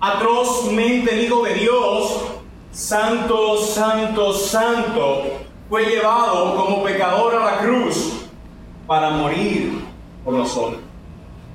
Atrozmente 0.00 1.14
el 1.14 1.26
Hijo 1.26 1.44
de 1.44 1.54
Dios, 1.54 2.24
santo, 2.72 3.56
santo, 3.58 4.32
santo, 4.32 5.22
fue 5.68 5.86
llevado 5.86 6.56
como 6.56 6.82
pecador 6.82 7.36
a 7.36 7.52
la 7.52 7.58
cruz 7.58 8.26
para 8.84 9.10
morir 9.10 9.84
por 10.24 10.34
nosotros. 10.34 10.83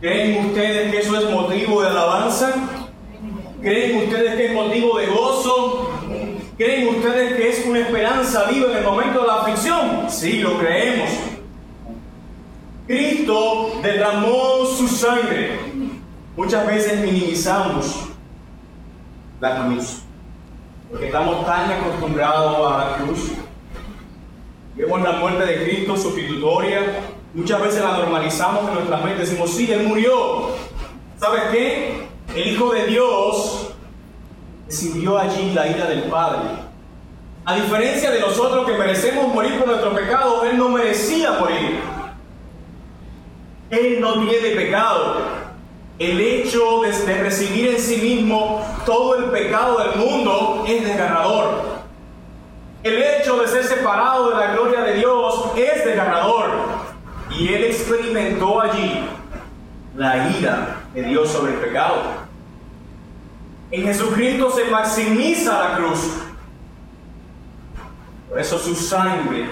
¿Creen 0.02 0.46
ustedes 0.46 0.92
que 0.92 1.00
eso 1.00 1.18
es 1.18 1.30
motivo 1.30 1.82
de 1.82 1.90
alabanza? 1.90 2.54
¿Creen 3.62 4.08
ustedes 4.08 4.36
que 4.36 4.46
es 4.46 4.54
motivo 4.54 4.98
de 4.98 5.08
gozo? 5.08 5.90
¿Creen 6.58 6.88
ustedes 6.88 7.36
que 7.36 7.50
es 7.50 7.66
una 7.66 7.80
esperanza 7.80 8.46
viva 8.50 8.72
en 8.72 8.78
el 8.78 8.84
momento 8.86 9.22
de 9.22 9.28
la 9.28 9.42
aflicción? 9.42 10.10
Sí, 10.10 10.40
lo 10.40 10.58
creemos. 10.58 11.10
Cristo 12.88 13.72
derramó 13.84 14.66
su 14.66 14.88
sangre. 14.88 15.60
Muchas 16.38 16.66
veces 16.66 17.02
minimizamos 17.02 18.06
la 19.42 19.66
cruz, 19.66 20.04
porque 20.90 21.08
estamos 21.08 21.46
tan 21.46 21.72
acostumbrados 21.72 22.72
a 22.72 22.78
la 22.78 22.98
cruz. 22.98 23.32
Vemos 24.76 25.02
la 25.02 25.12
muerte 25.14 25.46
de 25.46 25.64
Cristo 25.66 25.98
sustitutoria, 25.98 27.02
Muchas 27.34 27.62
veces 27.62 27.84
la 27.84 27.92
normalizamos 27.92 28.68
en 28.70 28.74
nuestra 28.74 28.98
mente, 28.98 29.22
decimos, 29.22 29.52
sí, 29.52 29.72
Él 29.72 29.84
murió. 29.84 30.50
¿Sabes 31.20 31.44
qué? 31.52 32.08
El 32.36 32.48
Hijo 32.48 32.74
de 32.74 32.88
Dios 32.88 33.70
recibió 34.66 35.18
allí 35.18 35.52
la 35.54 35.68
ira 35.68 35.86
del 35.86 36.04
Padre. 36.04 36.50
A 37.46 37.56
diferencia 37.56 38.10
de 38.10 38.20
nosotros 38.20 38.66
que 38.66 38.78
merecemos 38.78 39.34
morir 39.34 39.60
por 39.60 39.68
nuestro 39.68 39.94
pecado, 39.94 40.44
Él 40.46 40.58
no 40.58 40.70
merecía 40.70 41.34
morir. 41.34 41.80
Él 43.70 44.02
no 44.02 44.28
tiene 44.28 44.50
pecado. 44.56 45.18
El 46.00 46.20
hecho 46.20 46.82
de, 46.82 46.92
de 46.92 47.22
recibir 47.22 47.70
en 47.70 47.80
sí 47.80 47.98
mismo 47.98 48.66
todo 48.86 49.18
el 49.18 49.26
pecado 49.26 49.78
del 49.80 49.96
mundo 49.98 50.64
es 50.68 50.84
desgarrador. 50.84 51.62
El 52.82 53.04
hecho 53.04 53.38
de 53.38 53.48
ser 53.48 53.66
separado 53.66 54.30
de 54.30 54.36
la 54.36 54.54
gloria 54.54 54.82
de 54.82 54.94
Dios 54.94 55.52
es 55.56 55.86
desgarrador. 55.86 56.79
Y 57.40 57.54
Él 57.54 57.64
experimentó 57.64 58.60
allí 58.60 59.00
la 59.96 60.30
ira 60.30 60.82
de 60.94 61.04
Dios 61.04 61.32
sobre 61.32 61.54
el 61.54 61.60
pecado. 61.60 62.02
En 63.72 63.84
Jesucristo 63.84 64.52
se 64.52 64.66
maximiza 64.66 65.70
la 65.70 65.78
cruz. 65.78 66.18
Por 68.28 68.40
eso 68.40 68.60
su 68.60 68.76
sangre 68.76 69.48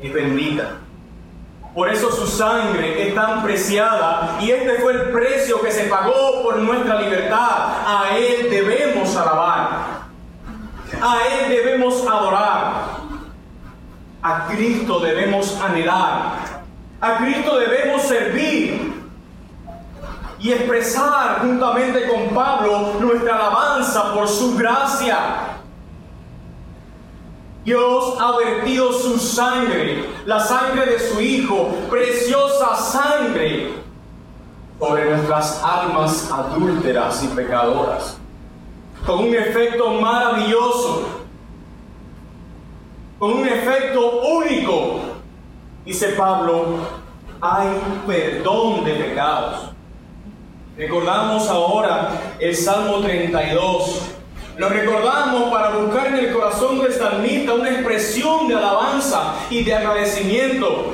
es 0.00 0.12
bendita. 0.12 0.76
Por 1.74 1.88
eso 1.90 2.12
su 2.12 2.24
sangre 2.24 3.08
es 3.08 3.14
tan 3.16 3.42
preciada 3.42 4.38
y 4.40 4.52
este 4.52 4.74
fue 4.74 4.92
el 4.92 5.10
precio 5.10 5.60
que 5.60 5.72
se 5.72 5.84
pagó 5.84 6.44
por 6.44 6.58
nuestra 6.58 7.02
libertad. 7.02 7.82
A 7.84 8.16
Él 8.16 8.48
debemos 8.48 9.16
alabar. 9.16 10.06
A 11.02 11.18
Él 11.32 11.48
debemos 11.50 12.00
adorar. 12.06 12.98
A 14.22 14.46
Cristo 14.46 15.00
debemos 15.00 15.60
anhelar. 15.60 16.47
A 17.00 17.18
Cristo 17.18 17.58
debemos 17.58 18.02
servir 18.02 18.92
y 20.40 20.52
expresar 20.52 21.40
juntamente 21.40 22.08
con 22.08 22.34
Pablo 22.34 22.94
nuestra 23.00 23.36
alabanza 23.36 24.14
por 24.14 24.26
su 24.26 24.56
gracia. 24.56 25.58
Dios 27.64 28.14
ha 28.18 28.36
vertido 28.38 28.92
su 28.92 29.18
sangre, 29.18 30.08
la 30.26 30.40
sangre 30.40 30.86
de 30.86 30.98
su 30.98 31.20
Hijo, 31.20 31.68
preciosa 31.88 32.74
sangre, 32.74 33.74
sobre 34.78 35.10
nuestras 35.10 35.62
almas 35.62 36.30
adúlteras 36.32 37.22
y 37.22 37.28
pecadoras, 37.28 38.16
con 39.06 39.20
un 39.20 39.34
efecto 39.34 39.90
maravilloso, 40.00 41.06
con 43.18 43.34
un 43.34 43.46
efecto 43.46 44.20
único. 44.22 45.07
Dice 45.88 46.08
Pablo, 46.08 46.80
hay 47.40 47.68
perdón 48.06 48.84
de 48.84 48.92
pecados. 48.92 49.70
Recordamos 50.76 51.48
ahora 51.48 52.10
el 52.38 52.54
Salmo 52.54 52.98
32. 52.98 54.02
Lo 54.58 54.68
recordamos 54.68 55.50
para 55.50 55.70
buscar 55.70 56.08
en 56.08 56.16
el 56.16 56.34
corazón 56.34 56.78
del 56.80 56.92
salmista 56.92 57.54
una 57.54 57.70
expresión 57.70 58.48
de 58.48 58.56
alabanza 58.56 59.36
y 59.48 59.64
de 59.64 59.74
agradecimiento. 59.74 60.92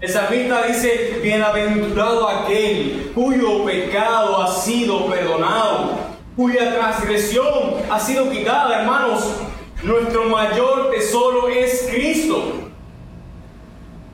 El 0.00 0.08
salmista 0.08 0.66
dice, 0.66 1.20
bienaventurado 1.22 2.28
aquel 2.28 3.12
cuyo 3.14 3.64
pecado 3.64 4.42
ha 4.42 4.52
sido 4.52 5.06
perdonado, 5.06 6.00
cuya 6.34 6.74
transgresión 6.74 7.76
ha 7.88 8.00
sido 8.00 8.28
quitada, 8.28 8.80
hermanos. 8.80 9.36
Nuestro 9.84 10.24
mayor 10.24 10.90
tesoro 10.90 11.48
es 11.48 11.86
Cristo. 11.88 12.65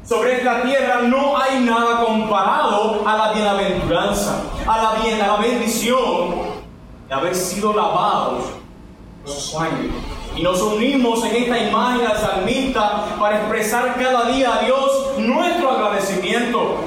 Sobre 0.05 0.39
esta 0.39 0.63
tierra 0.63 1.03
no 1.03 1.39
hay 1.39 1.61
nada 1.61 2.05
comparado 2.05 3.07
a 3.07 3.17
la 3.17 3.33
bienaventuranza, 3.33 4.43
a 4.67 4.83
la, 4.83 5.03
bien, 5.03 5.23
a 5.23 5.29
la 5.29 5.37
bendición 5.37 6.35
de 7.09 7.15
haber 7.15 7.35
sido 7.35 7.73
lavados 7.73 8.47
su 9.25 9.41
sangre. 9.41 9.91
Y 10.35 10.43
nos 10.43 10.61
unimos 10.61 11.25
en 11.25 11.37
esta 11.37 11.57
imagen 11.57 12.05
al 12.05 12.17
salmista 12.17 13.17
para 13.21 13.39
expresar 13.39 13.95
cada 13.95 14.29
día 14.29 14.57
a 14.57 14.65
Dios 14.65 15.19
nuestro 15.19 15.71
agradecimiento. 15.71 16.81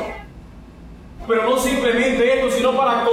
Pero 1.26 1.50
no 1.50 1.58
simplemente 1.58 2.38
esto, 2.38 2.52
sino 2.52 2.74
para 2.74 3.06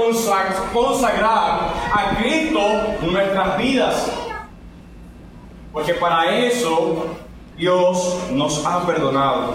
consagrar 0.73 1.73
a 1.93 2.17
Cristo 2.19 2.61
nuestras 3.03 3.57
vidas. 3.57 4.13
Porque 5.73 5.95
para 5.95 6.29
eso 6.37 7.07
Dios 7.57 8.19
nos 8.33 8.67
ha 8.67 8.85
perdonado. 8.85 9.55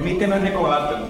Permíteme 0.00 0.38
recordártelo. 0.38 1.08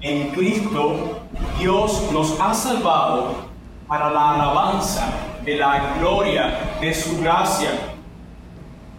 En 0.00 0.28
Cristo 0.30 1.18
Dios 1.58 2.08
nos 2.12 2.40
ha 2.40 2.54
salvado 2.54 3.34
para 3.88 4.08
la 4.08 4.34
alabanza 4.34 5.12
de 5.44 5.56
la 5.56 5.96
gloria 5.98 6.76
de 6.80 6.94
su 6.94 7.20
gracia. 7.20 7.70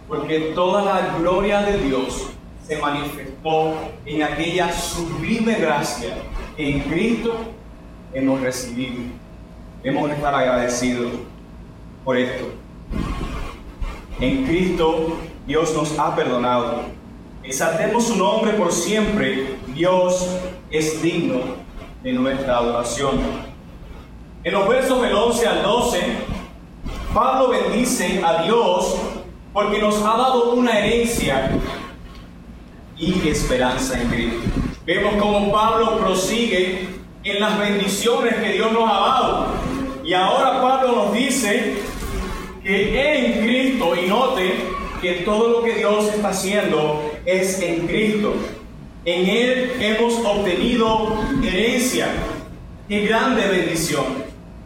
Porque 0.06 0.52
toda 0.54 0.82
la 0.82 1.16
gloria 1.18 1.62
de 1.62 1.78
Dios 1.78 2.26
se 2.66 2.76
manifestó 2.76 3.72
en 4.04 4.22
aquella 4.22 4.70
sublime 4.70 5.54
gracia 5.54 6.14
que 6.54 6.72
en 6.72 6.80
Cristo 6.80 7.34
hemos 8.12 8.38
recibido. 8.42 9.00
Hemos 9.82 10.10
de 10.10 10.16
estar 10.16 10.34
agradecidos 10.34 11.10
por 12.04 12.18
esto. 12.18 12.50
En 14.20 14.44
Cristo 14.44 15.16
Dios 15.46 15.74
nos 15.74 15.98
ha 15.98 16.14
perdonado 16.14 17.00
Exaltemos 17.44 18.06
su 18.06 18.16
nombre 18.16 18.52
por 18.52 18.72
siempre. 18.72 19.56
Dios 19.74 20.28
es 20.70 21.02
digno 21.02 21.40
de 22.02 22.12
nuestra 22.12 22.58
adoración. 22.58 23.20
En 24.44 24.52
los 24.52 24.68
versos 24.68 25.02
del 25.02 25.12
11 25.12 25.46
al 25.48 25.62
12, 25.62 26.00
Pablo 27.12 27.48
bendice 27.48 28.22
a 28.24 28.44
Dios 28.44 28.96
porque 29.52 29.80
nos 29.80 29.96
ha 30.02 30.16
dado 30.16 30.52
una 30.52 30.78
herencia 30.78 31.50
y 32.96 33.28
esperanza 33.28 34.00
en 34.00 34.08
Cristo. 34.08 34.48
Vemos 34.86 35.14
cómo 35.20 35.50
Pablo 35.52 35.98
prosigue 35.98 36.88
en 37.24 37.40
las 37.40 37.58
bendiciones 37.58 38.36
que 38.36 38.52
Dios 38.52 38.72
nos 38.72 38.88
ha 38.88 39.00
dado. 39.00 39.46
Y 40.04 40.14
ahora 40.14 40.62
Pablo 40.62 40.92
nos 40.92 41.12
dice 41.12 41.74
que 42.62 43.26
en 43.26 43.44
Cristo, 43.44 43.94
y 43.96 44.08
note 44.08 44.54
que 45.00 45.12
todo 45.24 45.48
lo 45.48 45.62
que 45.64 45.74
Dios 45.74 46.06
está 46.06 46.28
haciendo 46.28 47.11
es 47.24 47.60
en 47.60 47.86
Cristo. 47.86 48.34
En 49.04 49.28
Él 49.28 49.72
hemos 49.80 50.14
obtenido 50.24 51.18
herencia. 51.42 52.08
Qué 52.88 53.00
grande 53.06 53.46
bendición. 53.48 54.04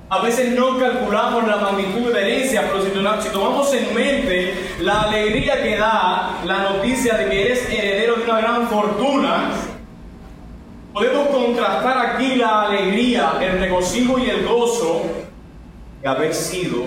A 0.08 0.20
veces 0.20 0.54
no 0.54 0.78
calculamos 0.78 1.48
la 1.48 1.56
magnitud 1.56 2.12
de 2.12 2.20
herencia, 2.20 2.70
pero 2.70 2.84
si 3.20 3.28
tomamos 3.30 3.74
en 3.74 3.92
mente 3.92 4.54
la 4.80 5.02
alegría 5.02 5.60
que 5.62 5.76
da 5.76 6.42
la 6.44 6.58
noticia 6.70 7.14
de 7.14 7.28
que 7.28 7.46
eres 7.46 7.68
heredero 7.68 8.14
de 8.16 8.22
una 8.22 8.40
gran 8.40 8.68
fortuna, 8.68 9.50
podemos 10.92 11.26
contrastar 11.28 12.06
aquí 12.06 12.36
la 12.36 12.66
alegría, 12.66 13.32
el 13.40 13.58
regocijo 13.58 14.18
y 14.18 14.30
el 14.30 14.46
gozo 14.46 15.02
de 16.00 16.08
haber 16.08 16.32
sido 16.32 16.84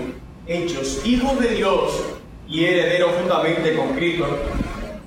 hechos 0.47 1.01
hijos 1.03 1.39
de 1.41 1.49
Dios 1.49 2.01
y 2.47 2.63
herederos 2.63 3.12
juntamente 3.19 3.75
con 3.75 3.89
Cristo. 3.95 4.25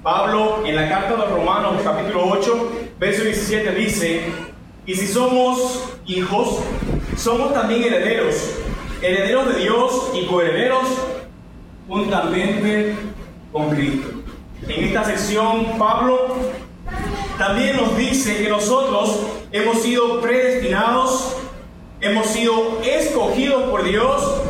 Pablo 0.03 0.67
en 0.67 0.75
la 0.75 0.89
carta 0.89 1.13
de 1.13 1.19
los 1.19 1.31
Romanos 1.31 1.81
capítulo 1.85 2.27
8, 2.27 2.73
verso 2.99 3.23
17 3.23 3.71
dice, 3.73 4.23
y 4.85 4.97
si 4.97 5.07
somos 5.07 5.85
hijos, 6.07 6.59
somos 7.17 7.55
también 7.55 7.85
herederos, 7.85 8.35
herederos 9.01 9.55
de 9.55 9.61
Dios 9.61 10.11
y 10.15 10.27
coherederos 10.27 10.89
juntamente 11.87 12.97
con 13.53 13.71
Cristo. 13.71 14.09
En 14.67 14.85
esta 14.87 15.05
sección 15.05 15.79
Pablo 15.79 16.35
también 17.39 17.77
nos 17.77 17.97
dice 17.97 18.43
que 18.43 18.49
nosotros 18.49 19.21
hemos 19.53 19.83
sido 19.83 20.21
predestinados, 20.21 21.37
hemos 22.01 22.27
sido 22.27 22.81
escogidos 22.83 23.71
por 23.71 23.85
Dios 23.85 24.43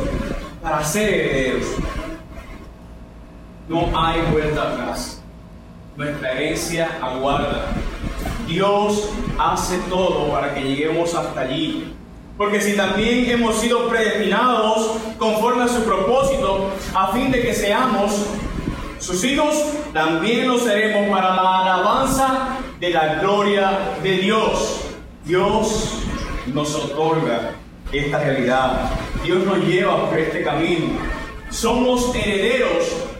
para 0.63 0.83
ser 0.83 1.13
herederos. 1.13 1.67
No 3.69 3.91
hay 3.95 4.19
vuelta 4.31 4.73
atrás. 4.73 5.22
Nuestra 5.95 6.31
herencia 6.31 6.89
aguarda. 7.01 7.67
Dios 8.47 9.09
hace 9.37 9.77
todo 9.89 10.31
para 10.31 10.55
que 10.55 10.61
lleguemos 10.61 11.13
hasta 11.13 11.41
allí. 11.41 11.93
Porque 12.35 12.59
si 12.61 12.75
también 12.75 13.29
hemos 13.29 13.57
sido 13.57 13.87
predestinados 13.89 14.97
conforme 15.19 15.65
a 15.65 15.67
su 15.67 15.83
propósito, 15.83 16.71
a 16.95 17.09
fin 17.09 17.31
de 17.31 17.43
que 17.43 17.53
seamos 17.53 18.25
sus 18.97 19.23
hijos, 19.23 19.53
también 19.93 20.47
lo 20.47 20.57
seremos 20.57 21.15
para 21.15 21.35
la 21.35 21.59
alabanza 21.59 22.57
de 22.79 22.89
la 22.89 23.15
gloria 23.15 23.79
de 24.01 24.17
Dios. 24.17 24.81
Dios 25.25 25.99
nos 26.47 26.73
otorga 26.73 27.51
esta 27.91 28.17
realidad. 28.17 28.89
Dios 29.23 29.45
nos 29.45 29.59
lleva 29.59 30.09
por 30.09 30.17
este 30.17 30.43
camino. 30.43 30.87
Somos 31.51 32.15
herederos 32.15 33.12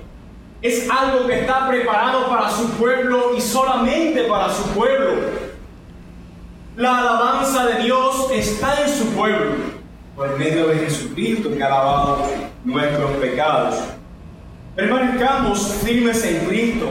es 0.63 0.89
algo 0.89 1.28
que 1.28 1.41
está 1.41 1.67
preparado 1.67 2.30
para 2.30 2.49
su 2.49 2.69
pueblo 2.71 3.36
y 3.36 3.41
solamente 3.41 4.23
para 4.23 4.49
su 4.49 4.63
pueblo. 4.69 5.43
La 6.78 6.99
alabanza 6.99 7.65
de 7.65 7.84
Dios 7.84 8.30
está 8.32 8.82
en 8.82 8.89
su 8.89 9.08
pueblo. 9.08 9.73
por 10.15 10.38
medio 10.38 10.67
de 10.67 10.76
Jesucristo 10.78 11.49
que 11.56 11.62
ha 11.62 11.69
lavado 11.69 12.23
nuestros 12.63 13.12
pecados. 13.17 13.76
Permanezcamos 14.76 15.60
firmes 15.84 16.23
en 16.23 16.45
Cristo, 16.47 16.86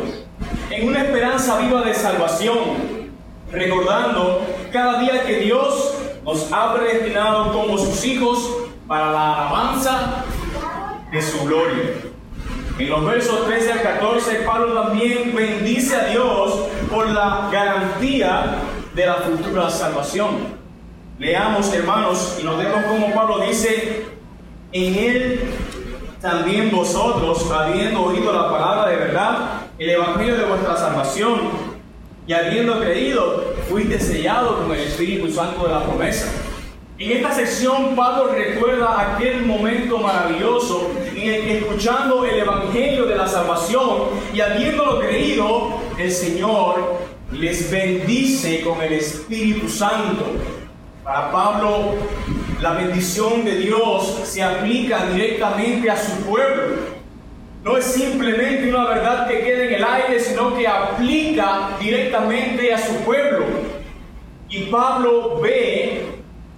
en 0.70 0.88
una 0.88 1.04
esperanza 1.04 1.58
viva 1.60 1.82
de 1.82 1.94
salvación, 1.94 2.58
recordando 3.50 4.44
cada 4.72 4.98
día 4.98 5.24
que 5.24 5.38
Dios 5.38 5.94
nos 6.24 6.52
ha 6.52 6.74
predestinado 6.74 7.52
como 7.52 7.78
sus 7.78 8.04
hijos 8.04 8.44
para 8.88 9.12
la 9.12 9.34
alabanza 9.34 10.24
de 11.12 11.22
su 11.22 11.44
gloria. 11.44 12.11
En 12.78 12.88
los 12.88 13.04
versos 13.04 13.46
13 13.46 13.72
al 13.72 13.82
14, 13.82 14.34
Pablo 14.46 14.82
también 14.82 15.34
bendice 15.34 15.94
a 15.94 16.06
Dios 16.06 16.68
por 16.90 17.08
la 17.10 17.50
garantía 17.52 18.56
de 18.94 19.06
la 19.06 19.16
futura 19.16 19.68
salvación. 19.68 20.62
Leamos, 21.18 21.72
hermanos, 21.74 22.38
y 22.40 22.44
nos 22.44 22.56
vemos 22.56 22.82
como 22.84 23.12
Pablo 23.12 23.40
dice, 23.46 24.06
en 24.72 24.94
él 24.94 25.40
también 26.22 26.70
vosotros, 26.70 27.50
habiendo 27.50 28.04
oído 28.04 28.32
la 28.32 28.50
palabra 28.50 28.90
de 28.90 28.96
verdad, 28.96 29.38
el 29.78 29.90
evangelio 29.90 30.36
de 30.36 30.44
vuestra 30.46 30.76
salvación, 30.76 31.40
y 32.26 32.32
habiendo 32.32 32.80
creído, 32.80 33.54
fuiste 33.68 34.00
sellado 34.00 34.62
con 34.62 34.72
el 34.72 34.80
Espíritu 34.80 35.30
Santo 35.30 35.66
de 35.66 35.74
la 35.74 35.84
promesa. 35.84 36.32
En 37.02 37.10
esta 37.10 37.32
sección 37.32 37.96
Pablo 37.96 38.32
recuerda 38.32 39.16
aquel 39.16 39.44
momento 39.44 39.98
maravilloso 39.98 40.88
en 41.16 41.34
el 41.34 41.42
que 41.42 41.58
escuchando 41.58 42.24
el 42.24 42.38
Evangelio 42.38 43.06
de 43.06 43.16
la 43.16 43.26
salvación 43.26 44.02
y 44.32 44.40
habiéndolo 44.40 45.00
creído, 45.00 45.80
el 45.98 46.12
Señor 46.12 47.00
les 47.32 47.68
bendice 47.72 48.60
con 48.60 48.80
el 48.80 48.92
Espíritu 48.92 49.68
Santo 49.68 50.26
para 51.02 51.32
Pablo, 51.32 51.94
la 52.60 52.74
bendición 52.74 53.44
de 53.44 53.56
Dios 53.56 54.20
se 54.22 54.44
aplica 54.44 55.04
directamente 55.06 55.90
a 55.90 55.96
su 55.96 56.12
pueblo. 56.22 56.76
No 57.64 57.78
es 57.78 57.84
simplemente 57.84 58.70
una 58.70 58.84
verdad 58.84 59.26
que 59.26 59.40
queda 59.40 59.64
en 59.64 59.74
el 59.74 59.84
aire, 59.84 60.20
sino 60.20 60.56
que 60.56 60.68
aplica 60.68 61.70
directamente 61.80 62.72
a 62.72 62.78
su 62.78 62.94
pueblo. 62.98 63.46
Y 64.48 64.66
Pablo 64.66 65.40
ve 65.40 66.01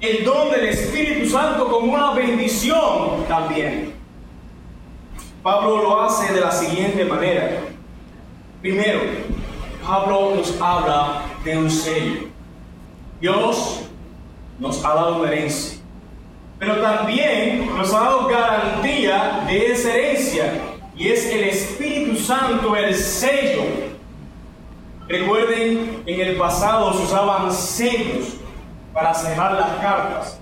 el 0.05 0.25
don 0.25 0.51
del 0.51 0.67
Espíritu 0.67 1.31
Santo 1.31 1.69
como 1.69 1.93
una 1.93 2.13
bendición 2.13 3.25
también. 3.27 3.95
Pablo 5.43 5.83
lo 5.83 6.03
hace 6.03 6.33
de 6.33 6.41
la 6.41 6.51
siguiente 6.51 7.05
manera. 7.05 7.61
Primero, 8.61 9.01
Pablo 9.87 10.35
nos 10.37 10.61
habla 10.61 11.23
de 11.45 11.57
un 11.57 11.71
sello. 11.71 12.29
Dios 13.21 13.83
nos 14.59 14.85
ha 14.85 14.95
dado 14.95 15.21
una 15.21 15.31
herencia. 15.31 15.79
Pero 16.59 16.81
también 16.81 17.75
nos 17.77 17.93
ha 17.93 18.01
dado 18.01 18.27
garantía 18.29 19.45
de 19.47 19.73
esa 19.73 19.95
herencia 19.95 20.53
y 20.97 21.09
es 21.09 21.27
el 21.27 21.45
Espíritu 21.45 22.17
Santo 22.17 22.77
el 22.77 22.95
sello. 22.95 23.63
Recuerden, 25.09 26.03
en 26.07 26.21
el 26.21 26.37
pasado 26.37 26.93
se 26.95 27.03
usaban 27.03 27.53
sellos 27.53 28.37
para 28.95 29.13
cerrar 29.13 29.53
las 29.53 29.71
cartas, 29.81 30.39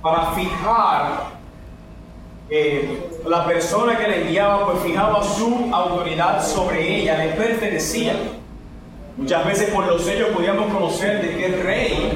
para 0.00 0.30
fijar 0.32 1.32
eh, 2.48 3.10
la 3.26 3.44
persona 3.44 3.98
que 3.98 4.06
le 4.06 4.22
enviaba, 4.22 4.66
pues 4.66 4.84
fijaba 4.84 5.22
su 5.24 5.68
autoridad 5.72 6.42
sobre 6.46 7.00
ella, 7.00 7.18
le 7.18 7.32
pertenecía. 7.32 8.14
Muchas 9.16 9.44
veces 9.44 9.70
por 9.70 9.86
los 9.86 10.02
sellos 10.02 10.28
podíamos 10.28 10.72
conocer 10.72 11.20
de 11.20 11.36
qué 11.36 11.48
rey 11.62 12.12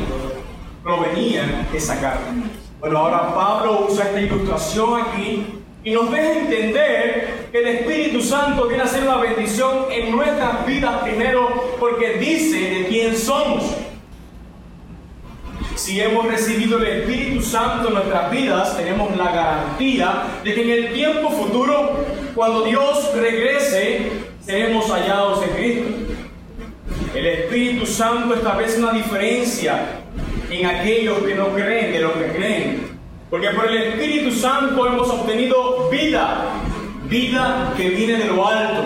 provenía 0.84 1.66
esa 1.74 2.00
carta. 2.00 2.32
Bueno, 2.78 2.98
ahora 2.98 3.34
Pablo 3.34 3.86
usa 3.90 4.04
esta 4.04 4.20
ilustración 4.20 5.00
aquí 5.00 5.46
y 5.82 5.90
nos 5.90 6.10
deja 6.10 6.32
entender 6.32 7.48
que 7.50 7.58
el 7.58 7.66
Espíritu 7.66 8.22
Santo 8.22 8.68
viene 8.68 8.84
a 8.84 8.86
ser 8.86 9.02
una 9.02 9.16
bendición 9.16 9.86
en 9.90 10.14
nuestras 10.14 10.64
vidas 10.64 11.02
primero 11.02 11.74
porque 11.80 12.18
dice 12.18 12.58
de 12.58 12.86
quién 12.86 13.16
somos. 13.16 13.64
Si 15.76 16.00
hemos 16.00 16.26
recibido 16.26 16.78
el 16.78 16.86
Espíritu 16.86 17.42
Santo 17.42 17.88
en 17.88 17.94
nuestras 17.94 18.30
vidas, 18.30 18.78
tenemos 18.78 19.14
la 19.14 19.30
garantía 19.30 20.22
de 20.42 20.54
que 20.54 20.62
en 20.62 20.70
el 20.70 20.92
tiempo 20.94 21.28
futuro, 21.28 22.02
cuando 22.34 22.62
Dios 22.62 23.12
regrese, 23.14 24.10
seremos 24.42 24.90
hallados 24.90 25.44
en 25.44 25.50
Cristo. 25.50 25.84
El 27.14 27.26
Espíritu 27.26 27.84
Santo 27.84 28.34
establece 28.34 28.78
una 28.78 28.92
diferencia 28.92 30.00
en 30.50 30.64
aquellos 30.64 31.18
que 31.18 31.34
no 31.34 31.48
creen 31.48 31.92
de 31.92 32.00
lo 32.00 32.14
que 32.14 32.32
creen. 32.32 32.98
Porque 33.28 33.50
por 33.50 33.68
el 33.70 33.76
Espíritu 33.76 34.30
Santo 34.30 34.86
hemos 34.86 35.10
obtenido 35.10 35.90
vida, 35.90 36.52
vida 37.06 37.74
que 37.76 37.90
viene 37.90 38.14
de 38.14 38.24
lo 38.24 38.48
alto, 38.48 38.84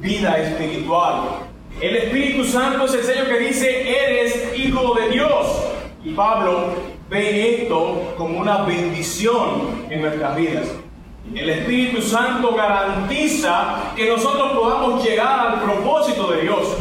vida 0.00 0.38
espiritual. 0.38 1.40
El 1.78 1.94
Espíritu 1.96 2.42
Santo 2.42 2.86
es 2.86 2.94
el 2.94 3.02
sello 3.02 3.28
que 3.28 3.38
dice, 3.38 3.90
eres 3.90 4.58
hijo 4.58 4.94
de 4.94 5.10
Dios. 5.10 5.69
Y 6.04 6.10
Pablo 6.10 6.74
ve 7.08 7.62
esto 7.62 8.14
como 8.16 8.38
una 8.38 8.62
bendición 8.62 9.86
en 9.90 10.02
nuestras 10.02 10.36
vidas. 10.36 10.68
El 11.34 11.48
Espíritu 11.50 12.02
Santo 12.02 12.54
garantiza 12.54 13.92
que 13.94 14.08
nosotros 14.08 14.52
podamos 14.52 15.04
llegar 15.04 15.48
al 15.48 15.60
propósito 15.60 16.30
de 16.32 16.42
Dios 16.42 16.76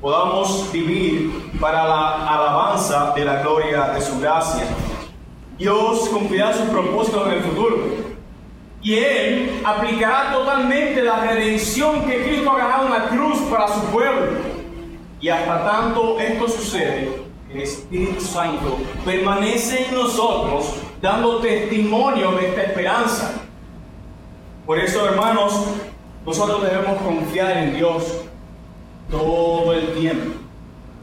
podamos 0.00 0.72
vivir 0.72 1.50
para 1.60 1.84
la 1.84 2.26
alabanza 2.26 3.12
de 3.14 3.24
la 3.24 3.42
gloria 3.42 3.90
de 3.90 4.00
su 4.00 4.18
gracia. 4.18 4.64
Dios 5.58 6.08
cumplirá 6.08 6.54
sus 6.54 6.68
propósitos 6.68 7.26
en 7.26 7.32
el 7.34 7.40
futuro. 7.40 7.76
Y 8.82 8.94
Él 8.94 9.60
aplicará 9.62 10.32
totalmente 10.32 11.02
la 11.02 11.20
redención 11.20 12.06
que 12.06 12.24
Cristo 12.24 12.50
ha 12.50 12.56
ganado 12.56 12.86
en 12.86 12.92
la 12.92 13.08
cruz 13.08 13.40
para 13.50 13.68
su 13.68 13.80
pueblo. 13.92 14.38
Y 15.20 15.28
hasta 15.28 15.66
tanto 15.66 16.18
esto 16.18 16.48
sucede, 16.48 17.24
el 17.52 17.62
Espíritu 17.62 18.20
Santo 18.20 18.78
permanece 19.04 19.86
en 19.88 19.94
nosotros 19.94 20.76
dando 21.02 21.38
testimonio 21.38 22.32
de 22.32 22.48
esta 22.48 22.62
esperanza. 22.62 23.42
Por 24.66 24.78
eso, 24.78 25.06
hermanos, 25.08 25.66
nosotros 26.24 26.62
debemos 26.62 27.00
confiar 27.02 27.56
en 27.56 27.74
Dios 27.74 28.22
todo 29.10 29.72
el 29.72 29.94
tiempo. 29.94 30.36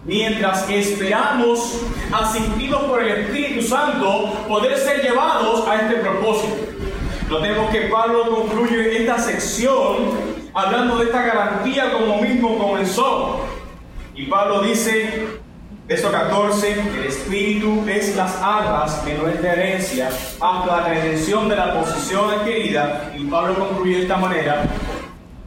Mientras 0.05 0.69
esperamos, 0.69 1.81
asistidos 2.13 2.83
por 2.83 3.03
el 3.03 3.25
Espíritu 3.25 3.61
Santo, 3.61 4.31
poder 4.47 4.77
ser 4.77 5.01
llevados 5.01 5.67
a 5.67 5.75
este 5.75 5.95
propósito. 5.95 6.55
Notemos 7.29 7.69
que 7.71 7.81
Pablo 7.81 8.29
concluye 8.29 9.01
esta 9.01 9.19
sección 9.19 10.37
hablando 10.53 10.97
de 10.97 11.05
esta 11.05 11.23
garantía 11.23 11.91
como 11.91 12.21
mismo 12.21 12.57
comenzó. 12.57 13.41
Y 14.15 14.27
Pablo 14.27 14.61
dice, 14.61 15.36
verso 15.87 16.11
14, 16.11 16.73
el 16.97 17.05
Espíritu 17.05 17.85
es 17.87 18.15
las 18.15 18.35
arras 18.41 19.05
de 19.05 19.13
herencia 19.47 20.09
hasta 20.09 20.65
la 20.65 20.87
redención 20.87 21.47
de 21.47 21.55
la 21.55 21.79
posición 21.79 22.29
adquirida. 22.29 23.13
Y 23.17 23.23
Pablo 23.25 23.57
concluye 23.57 23.97
de 23.97 24.01
esta 24.03 24.17
manera, 24.17 24.65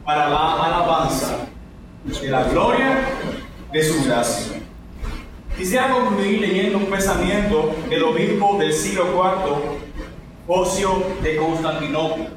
para 0.05 0.31
la 0.31 0.65
alabanza 0.65 1.47
de 2.05 2.29
la 2.29 2.45
gloria 2.45 3.01
de 3.71 3.83
su 3.85 4.03
gracia. 4.05 4.61
Quisiera 5.57 5.91
concluir 5.91 6.41
leyendo 6.41 6.79
un 6.79 6.87
pensamiento 6.87 7.75
del 7.91 8.03
obispo 8.03 8.57
del 8.59 8.73
siglo 8.73 9.05
IV, 9.13 9.79
Ocio 10.49 11.05
de 11.23 11.37
Constantinopla. 11.37 12.31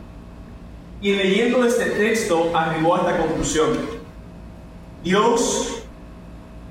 Y 1.02 1.14
leyendo 1.14 1.66
este 1.66 1.86
texto 1.86 2.52
arribó 2.54 2.96
a 2.96 3.00
esta 3.00 3.18
conclusión. 3.18 3.80
Dios 5.04 5.83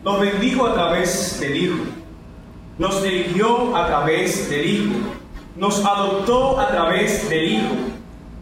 nos 0.02 0.20
bendijo 0.20 0.66
a 0.66 0.74
través 0.74 1.40
del 1.40 1.56
Hijo, 1.56 1.84
nos 2.78 3.02
eligió 3.04 3.76
a 3.76 3.86
través 3.86 4.50
del 4.50 4.66
Hijo, 4.66 4.94
nos 5.56 5.84
adoptó 5.84 6.58
a 6.58 6.68
través 6.68 7.28
del 7.28 7.44
Hijo, 7.44 7.74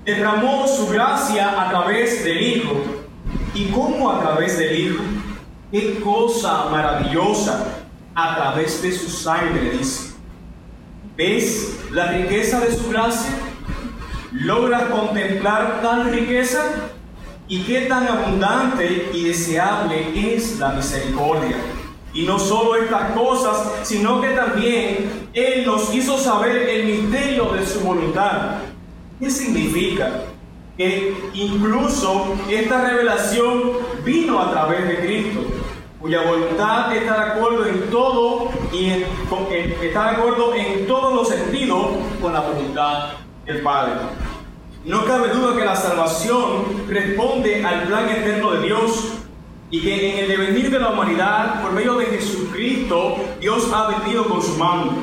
derramó 0.05 0.67
su 0.67 0.89
gracia 0.89 1.61
a 1.61 1.71
través 1.71 2.25
del 2.25 2.43
Hijo 2.43 3.01
¿Y 3.55 3.67
cómo 3.67 4.11
a 4.11 4.21
través 4.21 4.59
del 4.59 4.79
Hijo? 4.79 5.03
Qué 5.73 6.01
cosa 6.01 6.67
maravillosa 6.71 7.65
a 8.15 8.37
través 8.37 8.81
de 8.81 8.93
su 8.93 9.09
sangre, 9.09 9.71
dice. 9.71 10.13
¿Ves 11.17 11.79
la 11.91 12.13
riqueza 12.13 12.61
de 12.61 12.73
su 12.73 12.89
gracia? 12.89 13.31
¿Logras 14.33 14.85
contemplar 14.85 15.81
tal 15.83 16.13
riqueza? 16.13 16.63
¿Y 17.51 17.63
qué 17.65 17.83
tan 17.83 18.07
abundante 18.07 19.11
y 19.13 19.25
deseable 19.25 20.07
es 20.35 20.59
la 20.59 20.69
misericordia? 20.71 21.57
Y 22.15 22.23
no 22.23 22.39
solo 22.39 22.77
estas 22.77 23.11
cosas, 23.13 23.73
sino 23.83 24.21
que 24.21 24.29
también 24.31 25.29
Él 25.35 25.67
nos 25.67 25.93
hizo 25.95 26.17
saber 26.17 26.69
el 26.69 26.87
misterio 26.87 27.47
de 27.53 27.67
su 27.67 27.81
voluntad. 27.81 28.59
¿Qué 29.21 29.31
significa? 29.31 30.23
que 30.77 31.15
incluso 31.35 32.25
esta 32.49 32.89
revelación 32.89 33.73
vino 34.03 34.41
a 34.41 34.51
través 34.51 34.89
de 34.89 35.01
Cristo. 35.01 35.41
cuya 36.01 36.23
voluntad 36.23 36.97
está 36.97 37.13
de 37.27 37.31
acuerdo 37.33 37.67
en 37.67 37.91
todo 37.91 38.49
y 38.73 38.87
en- 38.87 39.05
está 39.83 40.05
de 40.13 40.17
acuerdo 40.17 40.55
en 40.55 40.87
todos 40.87 41.13
los 41.15 41.29
sentidos 41.29 41.87
con 42.23 42.33
la 42.33 42.41
voluntad 42.41 43.11
del 43.45 43.61
Padre. 43.61 43.93
No 44.85 45.05
cabe 45.05 45.29
duda 45.29 45.55
que 45.55 45.65
la 45.65 45.77
salvación 45.77 46.87
responde 46.89 47.63
al 47.63 47.83
plan 47.83 48.09
eterno 48.09 48.53
de 48.53 48.63
Dios 48.63 49.13
y 49.71 49.83
que 49.83 50.13
en 50.13 50.19
el 50.25 50.29
devenir 50.29 50.71
de 50.71 50.81
la 50.81 50.91
humanidad, 50.91 51.61
por 51.61 51.73
medio 51.73 51.97
de 51.97 52.07
Jesucristo, 52.07 53.17
Dios 53.41 53.71
ha 53.75 53.99
venido 53.99 54.25
con 54.25 54.41
su 54.41 54.57
mano, 54.57 54.95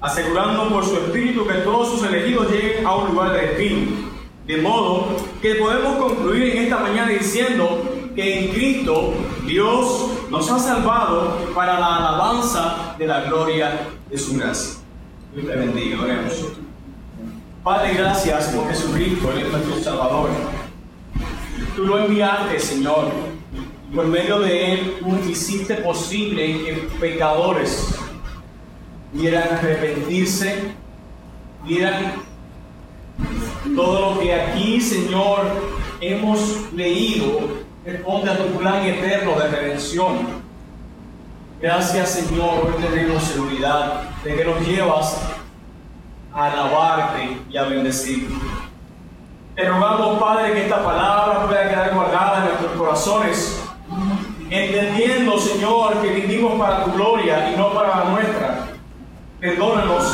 asegurando 0.00 0.68
por 0.68 0.84
su 0.84 0.94
Espíritu 0.94 1.44
que 1.44 1.54
todos 1.54 1.90
sus 1.90 2.04
elegidos 2.04 2.52
lleguen 2.52 2.86
a 2.86 2.94
un 2.94 3.08
lugar 3.10 3.32
de 3.32 3.48
destino. 3.48 4.10
De 4.46 4.58
modo 4.58 5.08
que 5.42 5.56
podemos 5.56 5.96
concluir 5.96 6.44
en 6.44 6.62
esta 6.64 6.78
mañana 6.78 7.10
diciendo 7.10 7.82
que 8.14 8.44
en 8.44 8.52
Cristo 8.52 9.12
Dios 9.44 10.08
nos 10.30 10.48
ha 10.52 10.58
salvado 10.60 11.36
para 11.52 11.80
la 11.80 11.96
alabanza 11.96 12.94
de 12.96 13.08
la 13.08 13.22
gloria 13.22 13.88
de 14.08 14.16
su 14.16 14.36
gracia. 14.36 14.80
Dios 15.34 15.46
te 15.46 15.56
bendiga, 15.56 16.00
oremos. 16.00 16.46
Padre, 17.62 17.94
gracias 17.94 18.48
por 18.48 18.68
Jesucristo, 18.68 19.32
Él 19.32 19.46
es 19.46 19.52
nuestro 19.52 19.82
Salvador. 19.82 20.30
Tú 21.76 21.84
lo 21.84 21.98
enviaste, 21.98 22.58
Señor, 22.58 23.08
y 23.90 23.94
por 23.94 24.06
medio 24.06 24.38
de 24.40 24.72
Él 24.72 24.96
tú 25.00 25.30
hiciste 25.30 25.74
posible 25.74 26.64
que 26.64 26.88
pecadores 26.98 27.94
pudieran 29.12 29.54
arrepentirse, 29.58 30.72
pudieran 31.60 32.14
todo 33.76 34.14
lo 34.14 34.20
que 34.20 34.34
aquí, 34.34 34.80
Señor, 34.80 35.40
hemos 36.00 36.72
leído 36.72 37.60
responde 37.84 38.30
a 38.30 38.38
tu 38.38 38.58
plan 38.58 38.84
eterno 38.84 39.38
de 39.38 39.48
redención. 39.48 40.40
Gracias, 41.60 42.10
Señor, 42.10 42.66
hoy 42.66 42.82
tenemos 42.82 43.22
seguridad 43.22 44.10
de 44.24 44.36
que 44.36 44.44
nos 44.44 44.66
llevas 44.66 45.20
alabarte 46.34 47.40
y 47.48 47.56
a 47.56 47.64
bendecirte. 47.64 48.34
Te 49.54 49.68
rogamos, 49.68 50.18
Padre, 50.18 50.52
que 50.52 50.62
esta 50.62 50.82
palabra 50.82 51.46
pueda 51.46 51.68
quedar 51.68 51.94
guardada 51.94 52.38
en 52.38 52.44
nuestros 52.44 52.72
corazones, 52.72 53.62
entendiendo, 54.48 55.38
Señor, 55.38 56.00
que 56.00 56.08
vivimos 56.08 56.58
para 56.58 56.84
tu 56.84 56.92
gloria 56.92 57.50
y 57.50 57.56
no 57.56 57.72
para 57.72 57.88
la 57.88 58.04
nuestra. 58.10 58.68
Perdónanos, 59.40 60.04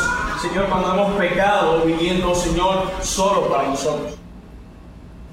Señor, 0.41 0.65
cuando 0.65 0.93
hemos 0.93 1.11
pecado, 1.17 1.81
viviendo, 1.85 2.33
Señor, 2.33 2.91
solo 3.01 3.47
para 3.47 3.69
nosotros. 3.69 4.17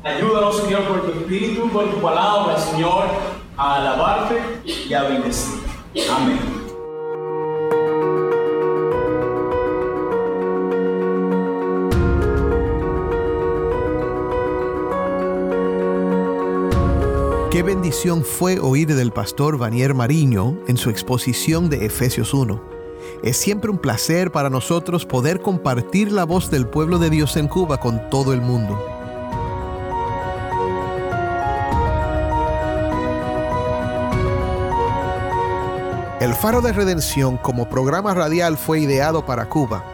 Ayúdanos, 0.02 0.58
Señor, 0.58 0.82
por 0.84 1.02
tu 1.02 1.18
espíritu, 1.18 1.68
por 1.70 1.90
tu 1.90 2.00
palabra, 2.00 2.58
Señor, 2.58 3.06
a 3.56 3.76
alabarte 3.76 4.42
y 4.64 4.92
a 4.92 5.02
bendecirte. 5.04 5.70
Amén. 6.14 6.53
Qué 17.54 17.62
bendición 17.62 18.24
fue 18.24 18.58
oír 18.58 18.96
del 18.96 19.12
pastor 19.12 19.58
Vanier 19.58 19.94
Mariño 19.94 20.58
en 20.66 20.76
su 20.76 20.90
exposición 20.90 21.70
de 21.70 21.86
Efesios 21.86 22.34
1. 22.34 22.60
Es 23.22 23.36
siempre 23.36 23.70
un 23.70 23.78
placer 23.78 24.32
para 24.32 24.50
nosotros 24.50 25.06
poder 25.06 25.40
compartir 25.40 26.10
la 26.10 26.24
voz 26.24 26.50
del 26.50 26.66
pueblo 26.66 26.98
de 26.98 27.10
Dios 27.10 27.36
en 27.36 27.46
Cuba 27.46 27.78
con 27.78 28.10
todo 28.10 28.32
el 28.32 28.40
mundo. 28.40 28.76
El 36.20 36.34
Faro 36.34 36.60
de 36.60 36.72
Redención 36.72 37.36
como 37.36 37.68
programa 37.68 38.14
radial 38.14 38.58
fue 38.58 38.80
ideado 38.80 39.24
para 39.24 39.48
Cuba, 39.48 39.93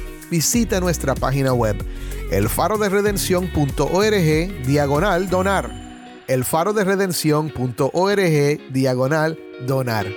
visita 0.31 0.79
nuestra 0.79 1.13
página 1.13 1.53
web 1.53 1.75
elfaroderedención.org 2.31 4.65
diagonal 4.65 5.29
donar. 5.29 5.69
elfaroderedención.org 6.27 8.71
diagonal 8.71 9.37
donar. 9.67 10.07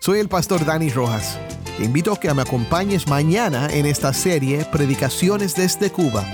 Soy 0.00 0.18
el 0.18 0.28
pastor 0.28 0.64
Dani 0.64 0.90
Rojas. 0.90 1.38
Te 1.78 1.84
invito 1.84 2.12
a 2.12 2.18
que 2.18 2.34
me 2.34 2.42
acompañes 2.42 3.06
mañana 3.06 3.68
en 3.70 3.86
esta 3.86 4.12
serie 4.12 4.66
Predicaciones 4.72 5.54
desde 5.54 5.90
Cuba. 5.90 6.24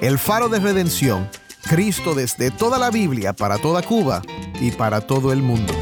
El 0.00 0.18
faro 0.18 0.48
de 0.48 0.60
redención, 0.60 1.28
Cristo 1.62 2.14
desde 2.14 2.50
toda 2.50 2.78
la 2.78 2.90
Biblia 2.90 3.32
para 3.32 3.58
toda 3.58 3.82
Cuba 3.82 4.22
y 4.60 4.70
para 4.72 5.00
todo 5.00 5.32
el 5.32 5.42
mundo. 5.42 5.81